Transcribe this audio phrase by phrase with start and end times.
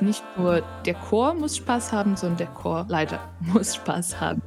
[0.00, 4.40] Nicht nur der Chor muss Spaß haben, sondern der Chorleiter muss Spaß haben.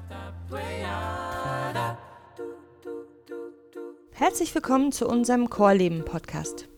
[4.12, 6.70] Herzlich willkommen zu unserem Chorleben-Podcast.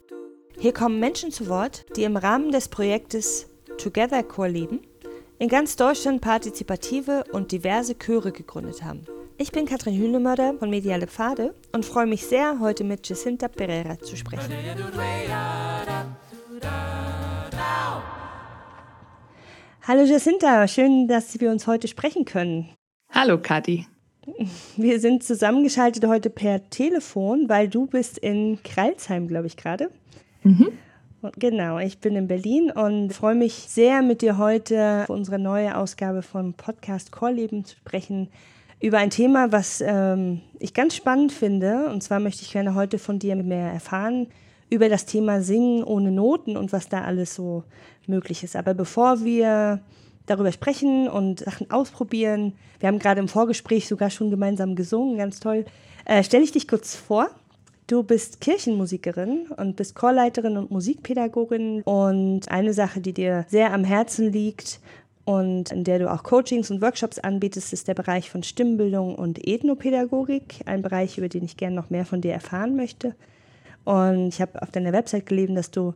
[0.57, 4.81] Hier kommen Menschen zu Wort, die im Rahmen des Projektes Together Chorleben
[5.37, 9.05] in ganz Deutschland partizipative und diverse Chöre gegründet haben.
[9.41, 13.97] Ich bin Katrin Hühnemörder von Mediale Pfade und freue mich sehr, heute mit Jacinta Pereira
[13.97, 14.53] zu sprechen.
[19.81, 22.69] Hallo Jacinta, schön, dass wir uns heute sprechen können.
[23.09, 23.87] Hallo Kathi.
[24.77, 29.89] Wir sind zusammengeschaltet heute per Telefon, weil du bist in Kreilsheim, glaube ich, gerade.
[30.43, 30.67] Mhm.
[31.37, 35.77] Genau, ich bin in Berlin und freue mich sehr, mit dir heute für unsere neue
[35.77, 38.29] Ausgabe vom Podcast Chorleben zu sprechen
[38.81, 41.89] über ein Thema, was ähm, ich ganz spannend finde.
[41.89, 44.27] Und zwar möchte ich gerne heute von dir mehr erfahren
[44.69, 47.63] über das Thema Singen ohne Noten und was da alles so
[48.07, 48.55] möglich ist.
[48.55, 49.81] Aber bevor wir
[50.25, 55.39] darüber sprechen und Sachen ausprobieren, wir haben gerade im Vorgespräch sogar schon gemeinsam gesungen, ganz
[55.39, 55.65] toll,
[56.05, 57.29] äh, stelle ich dich kurz vor.
[57.87, 61.81] Du bist Kirchenmusikerin und bist Chorleiterin und Musikpädagogin.
[61.83, 64.79] Und eine Sache, die dir sehr am Herzen liegt
[65.25, 69.47] und in der du auch Coachings und Workshops anbietest, ist der Bereich von Stimmbildung und
[69.47, 70.61] Ethnopädagogik.
[70.65, 73.15] Ein Bereich, über den ich gerne noch mehr von dir erfahren möchte.
[73.83, 75.93] Und ich habe auf deiner Website gelesen, dass du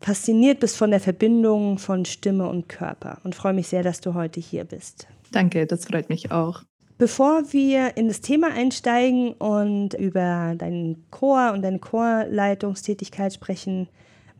[0.00, 4.14] fasziniert bist von der Verbindung von Stimme und Körper und freue mich sehr, dass du
[4.14, 5.08] heute hier bist.
[5.32, 6.62] Danke, das freut mich auch.
[6.98, 13.88] Bevor wir in das Thema einsteigen und über deinen Chor und deine Chorleitungstätigkeit sprechen,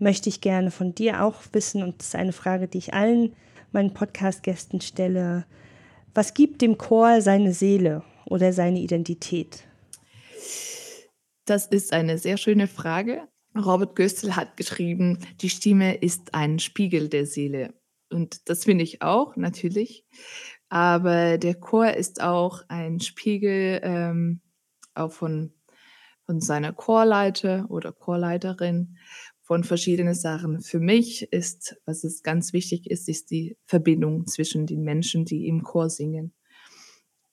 [0.01, 3.33] möchte ich gerne von dir auch wissen, und das ist eine Frage, die ich allen
[3.73, 5.47] meinen Podcast-Gästen stelle,
[6.15, 9.65] was gibt dem Chor seine Seele oder seine Identität?
[11.45, 13.29] Das ist eine sehr schöne Frage.
[13.57, 17.75] Robert Göstel hat geschrieben, die Stimme ist ein Spiegel der Seele.
[18.11, 20.05] Und das finde ich auch, natürlich.
[20.69, 24.41] Aber der Chor ist auch ein Spiegel ähm,
[24.95, 25.53] auch von,
[26.27, 28.99] von seiner Chorleiter oder Chorleiterin
[29.49, 30.61] von verschiedenen Sachen.
[30.61, 35.49] Für mich ist, was es ganz wichtig ist, ist die Verbindung zwischen den Menschen, die
[35.49, 36.35] im Chor singen.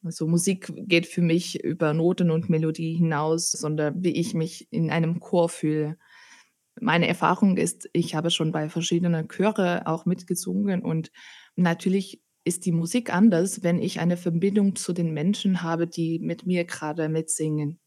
[0.01, 4.91] Also Musik geht für mich über Noten und Melodie hinaus, sondern wie ich mich in
[4.91, 5.97] einem Chor fühle.
[6.79, 11.11] Meine Erfahrung ist, ich habe schon bei verschiedenen Chöre auch mitgesungen und
[11.57, 16.45] natürlich ist die Musik anders, wenn ich eine Verbindung zu den Menschen habe, die mit
[16.45, 17.81] mir gerade mitsingen.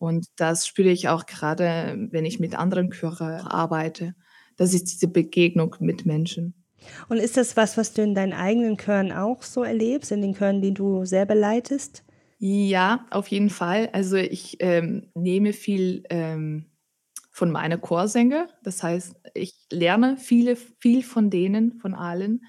[0.00, 4.14] Und das spüre ich auch gerade, wenn ich mit anderen Chören arbeite.
[4.56, 6.54] Das ist diese Begegnung mit Menschen.
[7.10, 10.34] Und ist das was, was du in deinen eigenen Chören auch so erlebst, in den
[10.34, 12.02] Chören, die du selber leitest?
[12.38, 13.90] Ja, auf jeden Fall.
[13.92, 16.64] Also ich ähm, nehme viel ähm,
[17.30, 18.48] von meiner Chorsänger.
[18.62, 22.46] Das heißt, ich lerne viele, viel von denen, von allen.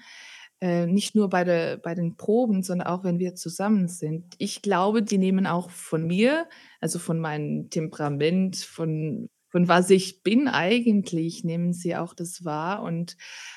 [0.62, 4.36] Äh, nicht nur bei, der, bei den Proben, sondern auch wenn wir zusammen sind.
[4.38, 6.48] Ich glaube, die nehmen auch von mir,
[6.80, 12.84] also von meinem Temperament, von, von was ich bin eigentlich, nehmen sie auch das wahr
[12.84, 13.16] und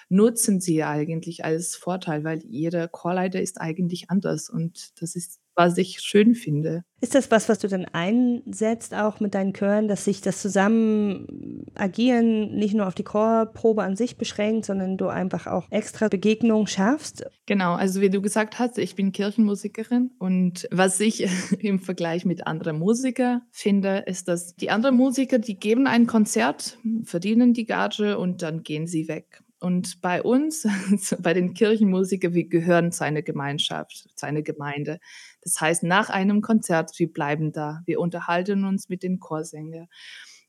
[0.09, 5.77] nutzen sie eigentlich als Vorteil, weil jeder Chorleiter ist eigentlich anders und das ist was
[5.77, 6.83] ich schön finde.
[7.01, 11.65] Ist das was, was du dann einsetzt, auch mit deinen Chören, dass sich das zusammen
[11.75, 16.67] agieren nicht nur auf die Chorprobe an sich beschränkt, sondern du einfach auch extra Begegnungen
[16.67, 17.25] schaffst?
[17.45, 21.23] Genau, also wie du gesagt hast, ich bin Kirchenmusikerin und was ich
[21.63, 26.79] im Vergleich mit anderen Musikern finde, ist, dass die anderen Musiker, die geben ein Konzert,
[27.03, 29.44] verdienen die Gage und dann gehen sie weg.
[29.59, 30.67] Und bei uns,
[31.19, 34.99] bei den Kirchenmusikern, wir gehören zu einer Gemeinschaft, zu einer Gemeinde.
[35.41, 39.87] Das heißt, nach einem Konzert, wir bleiben da, wir unterhalten uns mit den Chorsängern.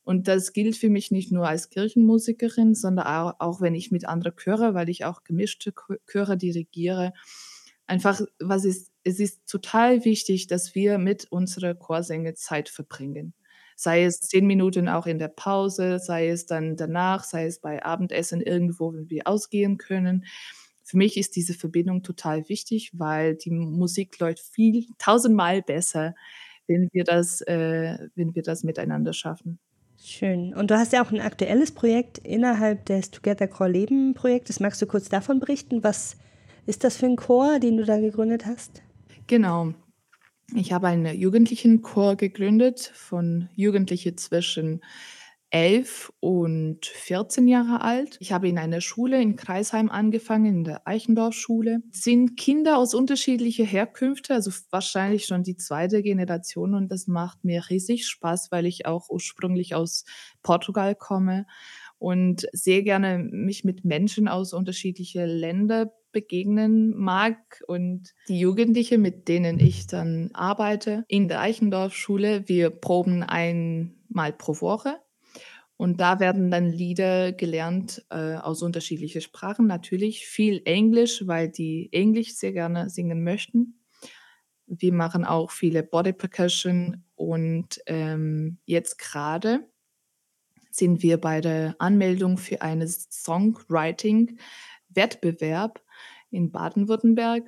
[0.02, 4.06] Und das gilt für mich nicht nur als Kirchenmusikerin, sondern auch, auch wenn ich mit
[4.06, 5.72] anderen Chöre, weil ich auch gemischte
[6.06, 7.12] Chöre dirigiere.
[7.86, 13.34] Einfach, was ist, es ist total wichtig, dass wir mit unserer Chorsänger Zeit verbringen
[13.76, 17.84] sei es zehn Minuten auch in der Pause, sei es dann danach, sei es bei
[17.84, 20.24] Abendessen irgendwo, wenn wir ausgehen können.
[20.82, 26.14] Für mich ist diese Verbindung total wichtig, weil die Musik läuft viel, tausendmal besser,
[26.66, 29.58] wenn wir das, äh, wenn wir das miteinander schaffen.
[29.98, 30.54] Schön.
[30.54, 34.60] Und du hast ja auch ein aktuelles Projekt innerhalb des Together Core Leben Projektes.
[34.60, 35.82] Magst du kurz davon berichten?
[35.82, 36.16] Was
[36.66, 38.82] ist das für ein Chor, den du da gegründet hast?
[39.26, 39.74] Genau.
[40.54, 44.80] Ich habe einen Jugendlichenchor gegründet von Jugendlichen zwischen
[45.50, 48.16] 11 und 14 Jahre alt.
[48.20, 51.80] Ich habe in einer Schule in Kreisheim angefangen, in der Eichendorff-Schule.
[51.90, 57.62] Sind Kinder aus unterschiedlicher Herkünfte, also wahrscheinlich schon die zweite Generation und das macht mir
[57.68, 60.04] riesig Spaß, weil ich auch ursprünglich aus
[60.42, 61.46] Portugal komme
[61.98, 67.62] und sehr gerne mich mit Menschen aus unterschiedlichen Ländern begegnen mag.
[67.66, 74.58] Und die Jugendliche, mit denen ich dann arbeite in der Eichendorff-Schule, wir proben einmal pro
[74.62, 74.98] Woche.
[75.76, 79.66] Und da werden dann Lieder gelernt äh, aus unterschiedlichen Sprachen.
[79.66, 83.78] Natürlich viel Englisch, weil die Englisch sehr gerne singen möchten.
[84.66, 89.68] Wir machen auch viele Body Percussion und ähm, jetzt gerade
[90.70, 95.82] sind wir bei der Anmeldung für einen Songwriting-Wettbewerb
[96.30, 97.44] in Baden-Württemberg.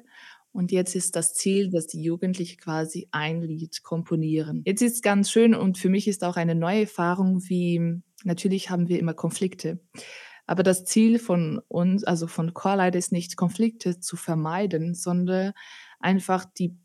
[0.52, 4.62] Und jetzt ist das Ziel, dass die Jugendlichen quasi ein Lied komponieren.
[4.64, 8.88] Jetzt ist ganz schön und für mich ist auch eine neue Erfahrung, wie natürlich haben
[8.88, 9.80] wir immer Konflikte.
[10.46, 15.52] Aber das Ziel von uns, also von Chorleiter, ist nicht, Konflikte zu vermeiden, sondern
[16.00, 16.76] einfach die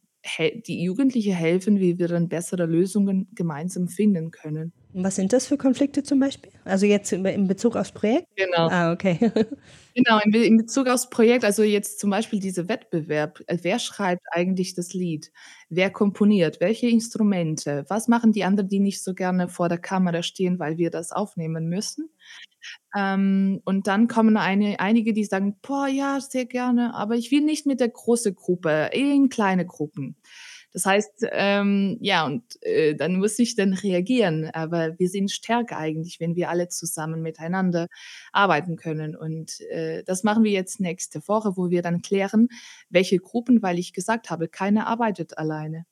[0.68, 4.72] die Jugendliche helfen, wie wir dann bessere Lösungen gemeinsam finden können.
[4.96, 6.52] Was sind das für Konflikte zum Beispiel?
[6.66, 8.28] Also jetzt in Bezug aufs Projekt?
[8.36, 8.68] Genau.
[8.70, 9.18] Ah, okay.
[9.96, 13.42] genau, in, in Bezug aufs Projekt, also jetzt zum Beispiel dieser Wettbewerb.
[13.48, 15.32] Äh, wer schreibt eigentlich das Lied?
[15.70, 16.60] Wer komponiert?
[16.60, 17.86] Welche Instrumente?
[17.88, 21.12] Was machen die anderen, die nicht so gerne vor der Kamera stehen, weil wir das
[21.12, 22.10] aufnehmen müssen?
[22.96, 27.42] Ähm, und dann kommen eine, einige, die sagen, boah, ja, sehr gerne, aber ich will
[27.42, 30.16] nicht mit der großen Gruppe, eher in kleine Gruppen.
[30.74, 34.50] Das heißt, ähm, ja, und äh, dann muss ich dann reagieren.
[34.54, 37.88] Aber wir sind stärker eigentlich, wenn wir alle zusammen miteinander
[38.32, 39.16] arbeiten können.
[39.16, 42.50] Und äh, das machen wir jetzt nächste Woche, wo wir dann klären,
[42.90, 45.86] welche Gruppen, weil ich gesagt habe, keiner arbeitet alleine.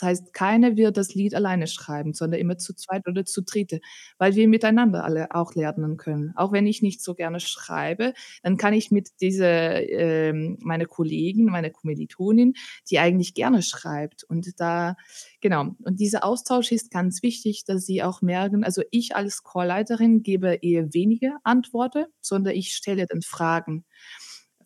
[0.00, 3.80] Das heißt, keiner wird das Lied alleine schreiben, sondern immer zu zweit oder zu dritte,
[4.18, 6.32] weil wir miteinander alle auch lernen können.
[6.36, 8.12] Auch wenn ich nicht so gerne schreibe,
[8.42, 12.54] dann kann ich mit dieser, ähm, meine Kollegin, meine Kommilitonin,
[12.90, 14.24] die eigentlich gerne schreibt.
[14.24, 14.96] Und da,
[15.40, 20.22] genau, und dieser Austausch ist ganz wichtig, dass sie auch merken, also ich als Chorleiterin
[20.22, 23.84] gebe eher wenige Antworten, sondern ich stelle dann Fragen.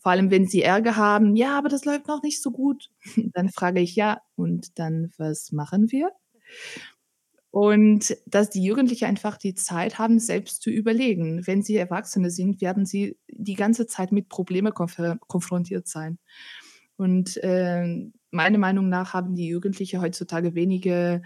[0.01, 2.91] Vor allem, wenn sie Ärger haben: „Ja, aber das läuft noch nicht so gut.“
[3.35, 6.11] Dann frage ich: „Ja, und dann was machen wir?“
[7.53, 11.47] Und dass die Jugendlichen einfach die Zeit haben, selbst zu überlegen.
[11.47, 16.19] Wenn sie Erwachsene sind, werden sie die ganze Zeit mit Probleme konfrontiert sein.
[16.97, 21.23] Und, äh, meiner Meinung nach haben die Jugendlichen heutzutage wenige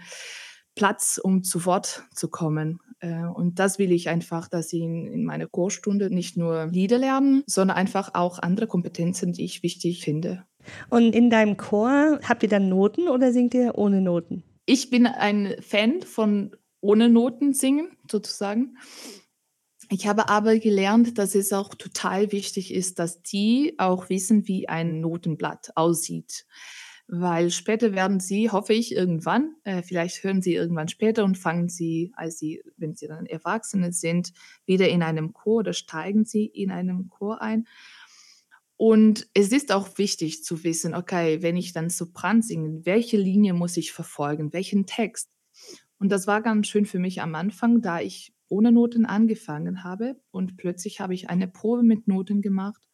[0.75, 2.79] Platz, um zu Wort zu kommen.
[2.99, 6.97] Äh, und das will ich einfach, dass sie in, in meiner Chorstunde nicht nur Lieder
[6.97, 10.45] lernen, sondern einfach auch andere Kompetenzen, die ich wichtig finde.
[10.89, 14.43] Und in deinem Chor habt ihr dann Noten oder singt ihr ohne Noten?
[14.65, 18.77] Ich bin ein Fan von ohne Noten singen, sozusagen.
[19.91, 24.67] Ich habe aber gelernt, dass es auch total wichtig ist, dass die auch wissen, wie
[24.67, 26.45] ein Notenblatt aussieht
[27.07, 31.69] weil später werden sie, hoffe ich, irgendwann, äh, vielleicht hören sie irgendwann später und fangen
[31.69, 34.33] sie, als sie, wenn sie dann Erwachsene sind,
[34.65, 37.67] wieder in einem Chor oder steigen sie in einem Chor ein.
[38.77, 43.53] Und es ist auch wichtig zu wissen, okay, wenn ich dann Sopran singe, welche Linie
[43.53, 45.29] muss ich verfolgen, welchen Text?
[45.97, 50.19] Und das war ganz schön für mich am Anfang, da ich ohne Noten angefangen habe
[50.31, 52.84] und plötzlich habe ich eine Probe mit Noten gemacht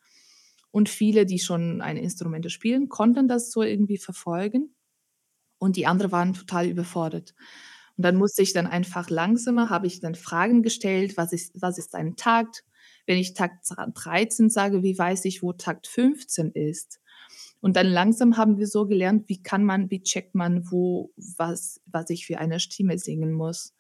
[0.72, 4.74] und viele, die schon ein Instrumente spielen, konnten das so irgendwie verfolgen.
[5.60, 7.36] Und die anderen waren total überfordert.
[7.98, 11.78] Und dann musste ich dann einfach langsamer, habe ich dann Fragen gestellt, was ist, was
[11.78, 12.64] ist ein Takt?
[13.06, 17.00] Wenn ich Takt 13 sage, wie weiß ich, wo Takt 15 ist?
[17.60, 21.80] Und dann langsam haben wir so gelernt, wie kann man, wie checkt man, wo, was,
[21.86, 23.76] was ich für eine Stimme singen muss.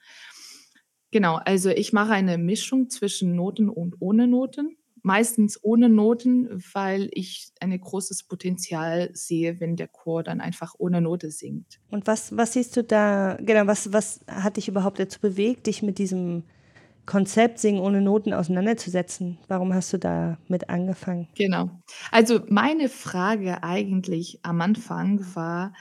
[1.09, 7.09] Genau, also ich mache eine Mischung zwischen Noten und ohne Noten meistens ohne Noten, weil
[7.11, 11.79] ich ein großes Potenzial sehe, wenn der Chor dann einfach ohne Note singt.
[11.89, 15.81] Und was, was siehst du da, genau, was, was hat dich überhaupt dazu bewegt, dich
[15.81, 16.43] mit diesem
[17.05, 19.37] Konzept Singen ohne Noten auseinanderzusetzen?
[19.47, 21.27] Warum hast du da mit angefangen?
[21.35, 21.69] Genau.
[22.11, 25.73] Also meine Frage eigentlich am Anfang war,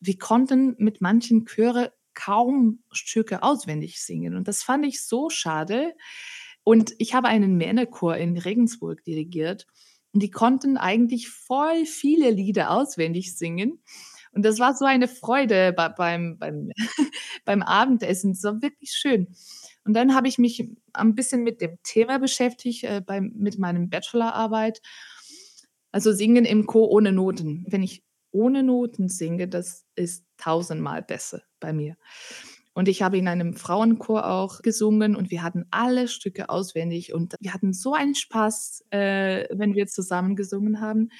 [0.00, 4.36] wir konnten mit manchen Chöre kaum Stücke auswendig singen.
[4.36, 5.94] Und das fand ich so schade,
[6.64, 9.66] und ich habe einen Männerchor in Regensburg dirigiert
[10.12, 13.82] und die konnten eigentlich voll viele Lieder auswendig singen.
[14.32, 16.70] Und das war so eine Freude bei, beim, beim,
[17.44, 18.32] beim Abendessen.
[18.32, 19.28] Es war wirklich schön.
[19.84, 23.90] Und dann habe ich mich ein bisschen mit dem Thema beschäftigt, äh, beim, mit meinem
[23.90, 24.80] Bachelorarbeit.
[25.92, 27.64] Also Singen im Chor ohne Noten.
[27.68, 31.96] Wenn ich ohne Noten singe, das ist tausendmal besser bei mir.
[32.74, 37.36] Und ich habe in einem Frauenchor auch gesungen und wir hatten alle Stücke auswendig und
[37.40, 41.10] wir hatten so einen Spaß, äh, wenn wir zusammen gesungen haben.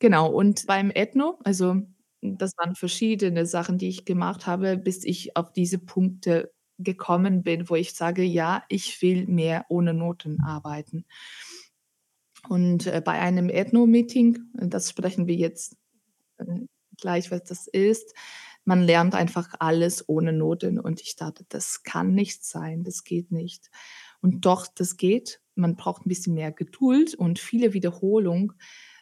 [0.00, 1.76] Genau, und beim Ethno, also
[2.22, 7.68] das waren verschiedene Sachen, die ich gemacht habe, bis ich auf diese Punkte gekommen bin,
[7.70, 11.04] wo ich sage: „Ja, ich will mehr ohne Noten arbeiten.“
[12.48, 15.76] Und, äh, bei einem Ethno-Meeting, das sprechen wir jetzt,
[16.38, 16.44] äh,
[17.00, 18.14] gleich, was das ist,
[18.66, 23.32] man lernt einfach alles ohne Noten und ich dachte: „Das kann nicht sein, das geht
[23.32, 23.70] nicht.“
[24.22, 25.40] Und doch, das geht.
[25.56, 28.52] Man braucht 'n bisschen mehr Geduld und viele Wiederholung,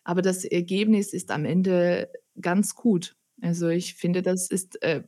[0.05, 3.17] aber das Ergebnis ist am Ende ganz gut.
[3.43, 5.03] Also, ich finde, das ist, äh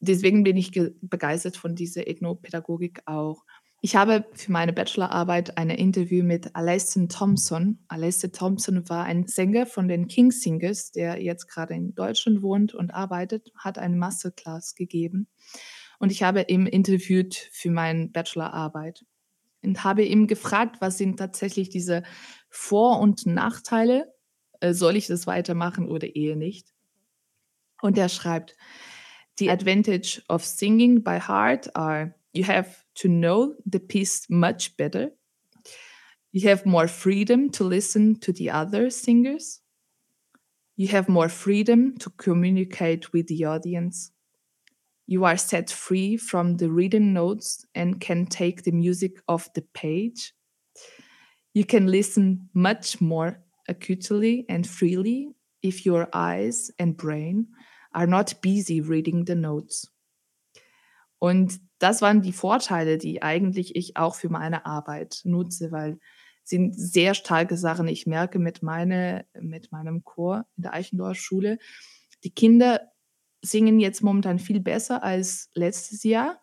[0.00, 3.44] deswegen bin ich ge begeistert von dieser Ethnopädagogik auch.
[3.84, 7.80] Ich habe für meine Bachelorarbeit eine Interview mit Alasdair Thompson.
[7.88, 12.74] Alasdair Thompson war ein Sänger von den King's Singers, der jetzt grade in Deutschland wohnt
[12.74, 15.26] und arbeitet, hat eine Masterclass gegeben.
[15.98, 19.04] Und ich habe ihn interviewt für mein Bachelorarbeit
[19.64, 22.04] und habe ihn gefragt, was sind tatsächlich diese
[22.50, 24.14] Vor und Nachteile?
[24.60, 26.72] Äh, soll ich das weitermachen oder eher nicht?
[27.80, 28.56] Und er schreibt:
[29.40, 35.10] „The advantage of singing by heart are you have to know the piece much better.
[36.32, 39.60] You have more freedom to listen to the other singers.
[40.76, 44.12] You have more freedom to communicate with the audience.
[45.06, 49.62] You are set free from the written notes and can take the music off the
[49.74, 50.32] page.
[51.52, 55.28] You can listen much more acutely and freely
[55.62, 57.48] if your eyes and brain
[57.94, 59.86] are not busy reading the notes.“
[61.20, 65.98] Und das waren die Vorteile, die eigentlich ich auch für meine Arbeit nutze, weil
[66.44, 67.88] sind sehr starke Sachen.
[67.88, 71.58] Ich merke mit meine mit meinem Chor in der Eichendorff-Schule,
[72.24, 72.80] die Kinder
[73.42, 76.40] singen jetzt momentan viel besser als letztes Jahr,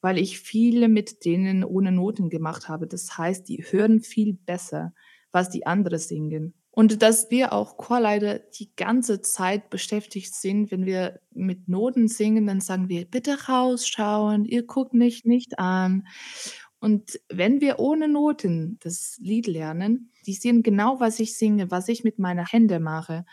[0.00, 2.86] weil ich viele mit denen ohne Noten gemacht habe.
[2.86, 4.92] Das heißt, die hören viel besser,
[5.32, 6.54] was die andere singen.
[6.78, 12.46] Und dass wir auch Chorleiter die ganze Zeit beschäftigt sind, wenn wir mit Noten singen,
[12.46, 16.06] dann sagen wir: „Bitte rausschauen, ihr guckt mich nicht an.“
[16.78, 21.88] Und wenn wir ohne Noten das Lied lernen, die sehen genau, was ich singe, was
[21.88, 23.24] ich mit meiner Hände mache,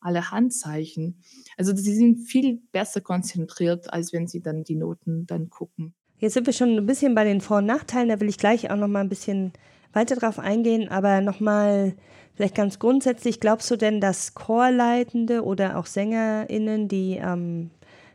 [0.00, 1.22] alle Handzeichen.
[1.56, 5.92] Also, sie sind viel besser konzentriert, als wenn sie dann die Noten dann gucken.
[6.18, 8.70] Jetzt sind wir schon 'n bisschen bei den Vor und Nachteilen, da will ich gleich
[8.70, 9.52] auch noch mal 'n bisschen
[9.92, 11.94] weiter drauf eingehen, aber noch mal
[12.34, 17.70] vielleicht ganz grundsätzlich, glaubst du denn, dass Chorleitende oder auch SängerInnen, die, ähm,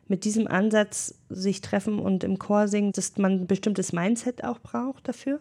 [0.07, 4.59] mit diesem Ansatz sich treffen und im Chor singen, dass man 'n bestimmtes Mindset auch
[4.59, 5.39] braucht dafür?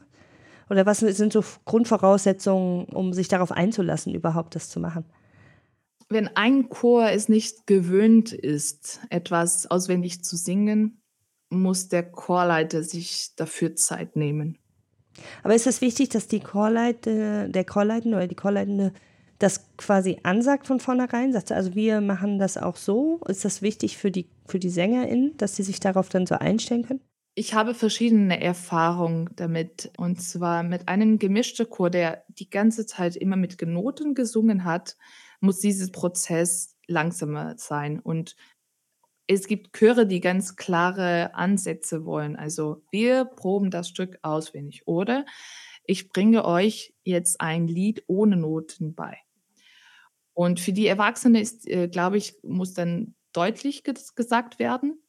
[0.71, 5.05] Oder was sind so Grundvoraussetzungen, um sich darauf einzulassen, überhaupt das zu machen?
[6.09, 11.01] Wenn ein Chor es nicht gewöhnt ist, etwas auswendig zu singen,
[11.51, 14.59] muss der Chorleiter sich dafür Zeit nehmen.
[15.43, 18.93] Aber ist es wichtig, dass die Chorleite der Chorleitende oder die Chorleitende
[19.39, 21.33] das quasi ansagt von vornherein?
[21.33, 25.37] Sagt „Also, wir machen das auch so.“ Ist das wichtig für die für die SängerInnen,
[25.39, 27.01] dass sie sich darauf dann so einstellen können?
[27.39, 33.15] Ich habe verschiedene Erfahrungen damit, und zwar mit einem gemischten Chor, der die ganze Zeit
[33.17, 34.97] immer mit Noten gesungen hat,
[35.41, 38.01] muss dieses Prozess langsamer sein.
[38.01, 38.37] Und
[39.27, 42.37] es gibt Chöre, die ganz klare Ansätze wollen.
[42.37, 45.25] Also, wir proben das Stück auswendig oder
[45.85, 49.19] ich bringe euch jetzt ein Lied ohne Noten bei.
[50.35, 55.01] Und für die Erwachsene ist, äh, glaube ich muss dann deutlich ges gesagt werden.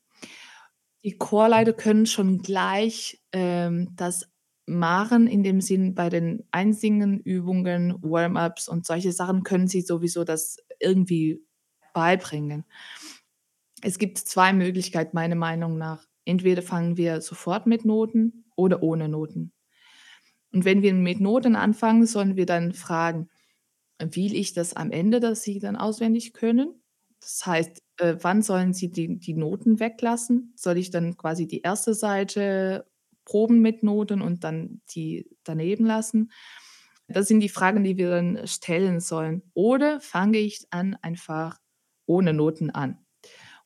[1.03, 4.29] Die Chorleiter können schon gleich, ähm, das
[4.65, 10.57] machen in dem Sinn bei den Einsingen-Übungen, Warm-ups und solche Sachen können sie sowieso das
[10.79, 11.41] irgendwie
[11.93, 12.65] beibringen.
[13.81, 16.05] Es gibt 2 Möglichkeiten meiner Meinung nach.
[16.25, 19.51] Entweder fangen wir sofort mit Noten oder ohne Noten.
[20.53, 23.29] Und wenn wir mit Noten anfangen, sollen wir dann fragen:
[23.99, 26.81] „Will ich das am Ende, dass sie dann auswendig können?“
[27.21, 30.53] Das heißt, äh, wann sollen sie die die Noten weglassen?
[30.57, 32.87] Soll ich dann quasi die erste Seite
[33.25, 36.31] proben mit Noten und dann die daneben lassen?
[37.09, 39.43] Das sind die Fragen, die wir dann stellen sollen.
[39.53, 41.59] Oder fange ich an einfach
[42.07, 42.99] ohne Noten an?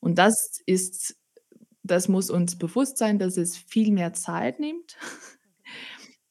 [0.02, 1.16] Und das ist
[1.84, 4.98] das muss uns bewusst sein, dass es viel mehr Zeit nimmt.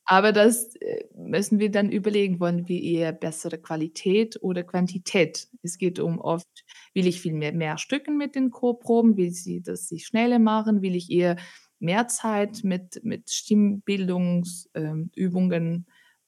[0.04, 5.48] Aber das, äh, müssen wir dann überlegen, wollen wir eher bessere Qualität oder Quantität?
[5.62, 6.48] Es geht um oft
[6.94, 9.16] will ich viel mehr mehr Stücken mit den Chorproben?
[9.16, 10.82] Will sie dass sie schneller machen?
[10.82, 11.36] Will ich eher
[11.78, 15.10] mehr Zeit mit mit Stimmbildungs ähm,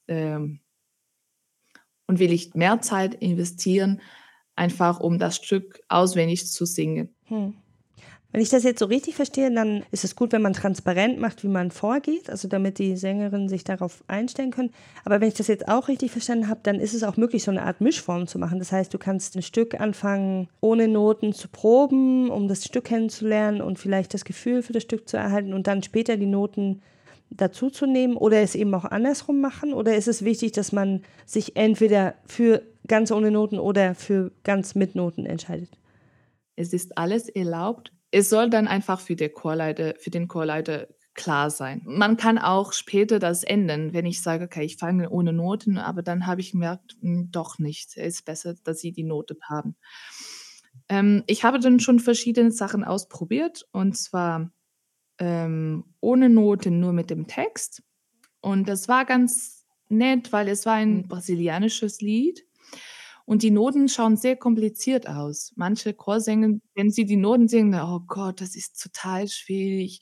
[0.08, 0.60] ähm
[2.06, 4.00] und will ich mehr Zeit investieren,
[4.56, 7.14] einfach um das Stück auswendig zu singen?
[7.28, 7.54] Mhm.
[8.32, 11.44] Wenn ich das jetzt so richtig verstehe, dann ist es gut, wenn man transparent macht,
[11.44, 14.70] wie man vorgeht, also damit die Sängerinnen sich darauf einstellen können.
[15.04, 17.50] Aber wenn ich das jetzt auch richtig verstanden habe, dann ist es auch möglich, so
[17.50, 18.58] eine Art Mischform zu machen.
[18.58, 23.60] Das heißt, du kannst ein Stück anfangen, ohne Noten zu proben, um das Stück kennenzulernen
[23.60, 26.80] und vielleicht das Gefühl für das Stück zu erhalten und dann später die Noten
[27.36, 29.72] dazuzunehmen oder es eben auch andersrum machen?
[29.72, 34.74] Oder ist es wichtig, dass man sich entweder für ganz ohne Noten oder für ganz
[34.74, 35.70] mit Noten entscheidet?
[36.56, 37.92] Es ist alles erlaubt.
[38.10, 41.82] Es soll dann einfach für, Chorleiter, für den Chorleiter klar sein.
[41.84, 46.02] Man kann auch später das ändern, wenn ich sage, okay, ich fange ohne Noten, aber
[46.02, 47.96] dann habe ich gemerkt, mh, hm, doch nicht.
[47.96, 49.76] Es ist besser, dass sie die Noten haben.
[50.88, 54.50] Ähm, ich habe dann schon verschiedene Sachen ausprobiert und zwar
[55.18, 57.82] ähm, ohne Noten, nur mit dem Text.
[58.40, 62.44] Und das war ganz nett, weil es war ein brasilianisches Lied
[63.24, 65.52] und die Noten schauen sehr kompliziert aus.
[65.56, 70.00] Manche Chorsänger, wenn sie die Noten singen, oh Gott, das ist total schwierig.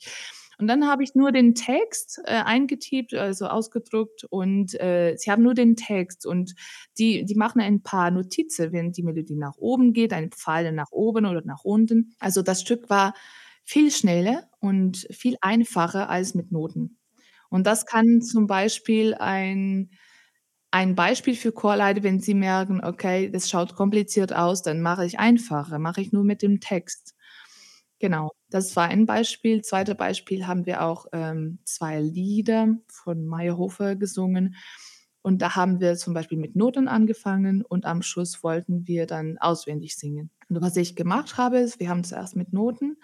[0.57, 5.41] Und dann habe ich nur den Text äh, eingetippt, also ausgedruckt und äh, sie haben
[5.41, 6.53] nur den Text und
[6.99, 10.91] die, die machen ein paar Notizen, wenn die Melodie nach oben geht, ein Pfeil nach
[10.91, 12.13] oben oder nach unten.
[12.19, 13.15] Also das Stück war
[13.71, 16.97] viel schneller und viel einfacher als mit Noten.
[17.49, 19.91] Und das kann zum Beispiel ein
[20.71, 25.19] ein Beispiel für Chorleiter, wenn Sie merken, okay, das schaut kompliziert aus, dann mache ich
[25.19, 27.13] einfacher, mache ich nur mit dem Text.
[27.99, 29.61] Genau, das war ein Beispiel.
[29.61, 34.55] Zweite Beispiel haben wir auch ähm, zwei Lieder von Meyerhofer gesungen.
[35.21, 39.37] Und da haben wir zum Beispiel mit Noten angefangen und am Schluss wollten wir dann
[39.37, 40.31] auswendig singen.
[40.49, 42.97] Und was ich gemacht habe, ist, wir haben zuerst mit Noten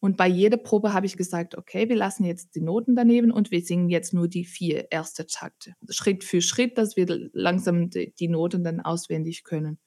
[0.00, 3.50] und bei jeder Probe habe ich gesagt, okay, wir lassen jetzt die Noten daneben und
[3.50, 5.74] wir singen jetzt nur die vier erste Takte.
[5.88, 9.78] Schritt für Schritt, dass wir langsam die Noten dann auswendig können.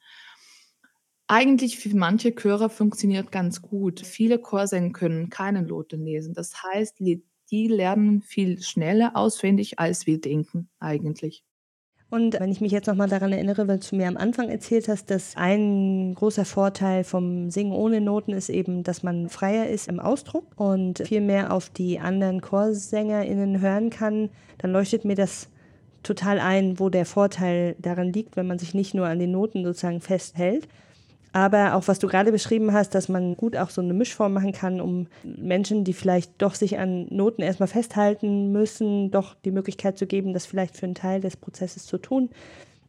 [1.28, 4.00] Eigentlich für manche Chöre funktioniert ganz gut.
[4.00, 6.34] Viele Chorsänger können keine Noten lesen.
[6.34, 11.44] Das heißt, die lernen viel schneller auswendig, als wir denken eigentlich.
[12.10, 15.12] Und wenn ich mich jetzt nochmal daran erinnere, weil du mir am Anfang erzählt hast,
[15.12, 20.00] dass ein großer Vorteil vom Singen ohne Noten ist eben, dass man freier ist im
[20.00, 25.50] Ausdruck und viel mehr auf die anderen ChorsängerInnen hören kann, dann leuchtet mir das
[26.02, 29.64] total ein, wo der Vorteil daran liegt, wenn man sich nicht nur an den Noten
[29.64, 30.68] sozusagen festhält,
[31.32, 34.52] aber auch was du gerade beschrieben hast, dass man gut auch so eine Mischform machen
[34.52, 39.98] kann, um Menschen, die vielleicht doch sich an Noten erstmal festhalten müssen, doch die Möglichkeit
[39.98, 42.30] zu geben, das vielleicht für einen Teil des Prozesses zu tun.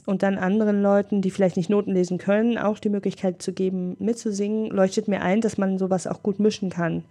[0.06, 3.96] Und dann anderen Leuten, die vielleicht nicht Noten lesen können, auch die Möglichkeit zu geben,
[3.98, 7.04] mitzusingen, leuchtet mir ein, dass man sowas auch gut mischen kann.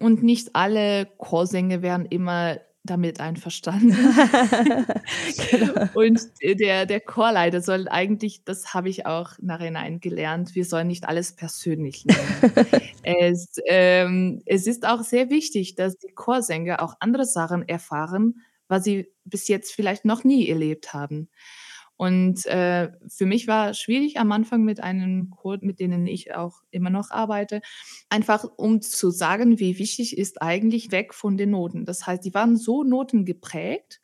[0.00, 3.92] Und nicht alle Chorsänger werden immer damit einverstanden.
[5.50, 5.88] genau.
[5.94, 11.08] Und der, der Chorleiter soll eigentlich, das habe ich auch nachhinein gelernt, wir sollen nicht
[11.08, 12.52] alles persönlich nehmen.
[13.02, 18.84] es, ähm, es ist auch sehr wichtig, dass die Chorsänger auch andere Sachen erfahren, was
[18.84, 21.28] sie bis jetzt vielleicht noch nie erlebt haben.
[22.02, 26.60] Und äh, für mich war schwierig am Anfang mit einem Code, mit denen ich auch
[26.72, 27.60] immer noch arbeite,
[28.08, 31.84] einfach um zu sagen, wie wichtig ist eigentlich weg von den Noten.
[31.84, 34.00] Das heißt, die waren so notengeprägt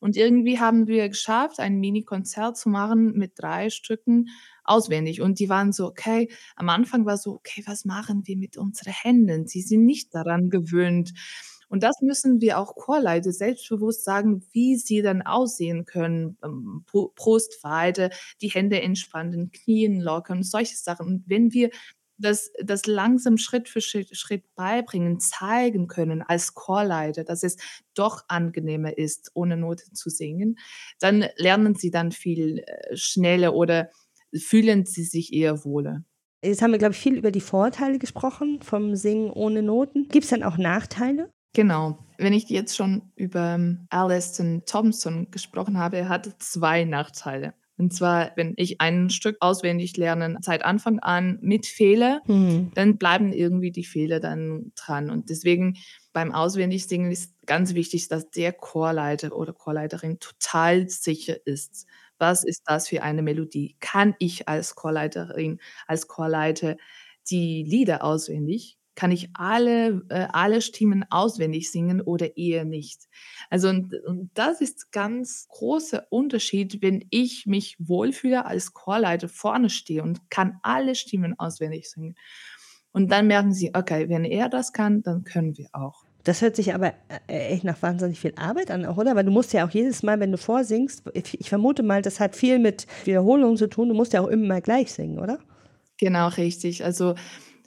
[0.00, 4.30] und irgendwie haben wir geschafft, ein Mini-Konzert zu machen mit drei Stücken
[4.64, 5.20] auswendig.
[5.20, 8.94] Und die waren so, okay, am Anfang war so, okay, was machen wir mit unseren
[8.94, 9.46] Händen?
[9.46, 11.12] Sie sind nicht daran gewöhnt.
[11.72, 16.36] Und das müssen wir auch Chorleiter selbstbewusst sagen, wie sie dann aussehen können.
[16.44, 18.10] Ähm, Brustweite,
[18.42, 21.06] die Hände entspannen, Knien lockern, solche Sachen.
[21.06, 21.70] Und wenn wir
[22.18, 27.56] das, das langsam Schritt für Schritt, Schritt beibringen, zeigen können als Chorleiter, dass es
[27.94, 30.58] doch angenehmer ist, ohne Noten zu singen,
[31.00, 33.88] dann lernen sie dann viel äh, schneller oder
[34.36, 36.04] fühlen sie sich eher wohler.
[36.44, 40.08] Jetzt haben wir, glaube ich, viel über die Vorteile gesprochen vom Singen ohne Noten.
[40.08, 41.32] Gibt es dann auch Nachteile?
[41.52, 41.98] Genau.
[42.18, 47.54] Wenn ich jetzt schon über ähm, Alliston Thompson gesprochen habe, er hat zwei Nachteile.
[47.78, 52.70] Und zwar, wenn ich ein Stück auswendig lerne, seit Anfang an mit Fehler, mhm.
[52.74, 55.10] dann bleiben irgendwie die Fehler dann dran.
[55.10, 55.76] Und deswegen
[56.12, 61.86] beim Auswendigsingen ist ganz wichtig, dass der Chorleiter oder Chorleiterin total sicher ist.
[62.18, 63.74] Was ist das für eine Melodie?
[63.80, 66.76] Kann ich als Chorleiterin, als Chorleiter
[67.30, 68.78] die Lieder auswendig?
[68.94, 73.08] Kann ich alle, äh, alle Stimmen auswendig singen oder eher nicht.
[73.50, 79.70] Also und, und das ist ganz großer Unterschied, wenn ich mich wohlfühle als Chorleiter vorne
[79.70, 82.16] stehe und kann alle Stimmen auswendig singen.
[82.92, 86.04] Und dann merken sie, okay, wenn er das kann, dann können wir auch.
[86.24, 86.92] Das hört sich aber
[87.26, 89.16] äh, echt nach wahnsinnig viel Arbeit an, auch, oder?
[89.16, 92.36] Weil du musst ja auch jedes Mal, wenn du vorsingst, ich vermute mal, das hat
[92.36, 95.38] viel mit Wiederholung zu tun, du musst ja auch immer gleich singen, oder?
[95.98, 96.84] Genau, richtig.
[96.84, 97.14] Also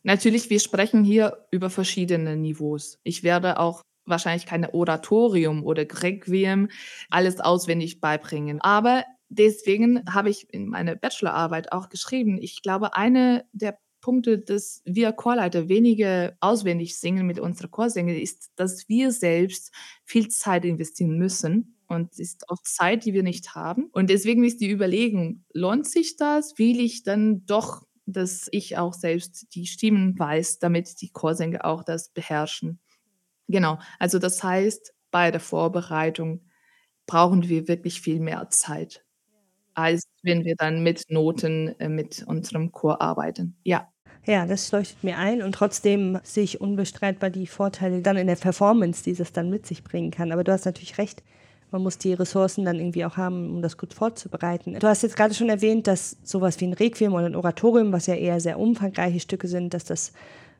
[0.06, 3.00] Natürlich, wir sprechen hier über verschiedene Niveaus.
[3.02, 6.70] Ich werde auch wahrscheinlich keine Oratorium oder Requiem
[7.10, 8.62] alles auswendig beibringen.
[8.62, 14.84] Aber deswegen habe ich in meiner Bachelorarbeit auch geschrieben, ich glaube, eine der Punkte, dass
[14.86, 21.18] wir Chorleiter weniger auswendig singen mit unserer Chorsänger, ist, dass wir selbst viel Zeit investieren
[21.18, 21.80] müssen.
[21.88, 23.89] Und es ist auch Zeit, die wir nicht haben.
[23.91, 26.60] Und deswegen ist die Überlegung, lohnt sich das?
[26.60, 31.84] Will ich dann doch, dass ich auch selbst die Stimmen weiß, damit die Chorsänger auch
[31.84, 32.80] das beherrschen?
[33.48, 33.80] Genau.
[34.00, 36.41] Also das heißt, bei der Vorbereitung
[37.08, 39.06] brauchen wir wirklich viel mehr Zeit,
[39.76, 43.58] als wenn wir dann mit Noten, äh, mit unserem Chor arbeiten.
[43.63, 43.91] Ja.
[44.26, 48.36] Ja, das leuchtet mir ein und trotzdem sehe ich unbestreitbar die Vorteile dann in der
[48.36, 50.32] Performance, die es dann mit sich bringen kann.
[50.32, 51.24] Aber du hast natürlich recht,
[51.76, 54.80] man muss die Ressourcen dann irgendwie auch haben, um das gut vorzubereiten.
[54.80, 58.08] Du hast jetzt gerade schon erwähnt, dass sowas wie ein Requiem oder ein Oratorium, was
[58.08, 60.14] ja eher sehr umfangreiche Stücke sind, dass das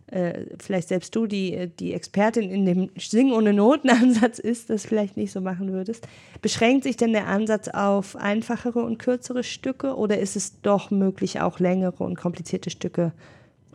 [0.08, 5.16] äh, vielleicht selbst du, die, die Expertin in dem Sing ohne Notenansatz ist, das vielleicht
[5.16, 6.06] nicht so machen würdest.
[6.42, 11.40] Beschränkt sich denn der Ansatz auf einfachere und kürzere Stücke oder ist es doch möglich,
[11.40, 13.14] auch längere und komplizierte Stücke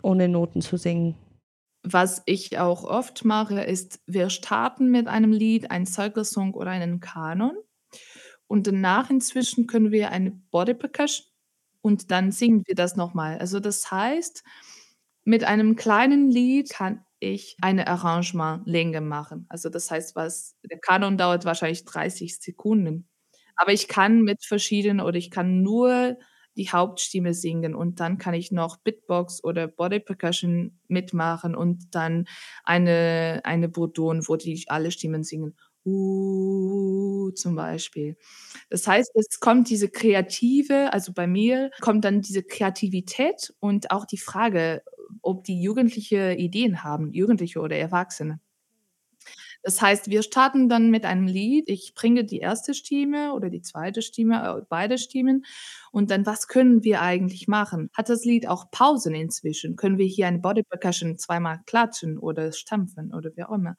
[0.03, 1.15] ohne Noten zu singen.
[1.83, 7.01] Was ich auch oft mache, ist, wir starten mit einem Lied, ein Circle-Song oder einen
[7.01, 7.57] Kanon.
[8.47, 11.27] Und danach inzwischen können wir eine Body Percussion
[11.83, 13.39] und dann singen wir das nochmal.
[13.39, 14.43] Also das heißt,
[15.25, 19.47] mit einem kleinen Lied kann ich eine Arrangementlänge machen.
[19.49, 23.09] Also das heißt, was der Kanon dauert wahrscheinlich 30 Sekunden.
[23.57, 26.19] Aber ich kann mit verschiedenen oder ich kann nur
[26.61, 32.27] die Hauptstimme singen und dann kann ich noch Bitbox oder Body Percussion mitmachen und dann
[32.65, 35.57] eine, eine Bourdon, wo die alle Stimmen singen.
[35.87, 38.19] Uh, zum Beispiel.
[38.69, 44.05] Das heißt, es kommt diese kreative, also bei mir kommt dann diese Kreativität und auch
[44.05, 44.83] die Frage,
[45.23, 48.39] ob die Jugendliche Ideen haben, Jugendliche oder Erwachsene.
[49.63, 51.69] Das heißt, wir starten dann mit einem Lied.
[51.69, 55.45] Ich bringe die erste Stimme oder die zweite Stimme, äh, beide Stimmen.
[55.93, 57.91] Und dann, was können wir eigentlich machen?
[57.93, 59.77] Hat das Lied auch Pausen inzwischen?
[59.77, 63.77] Können wir hier eine Body Percussion zweimal klatschen oder stampfen oder wie auch immer?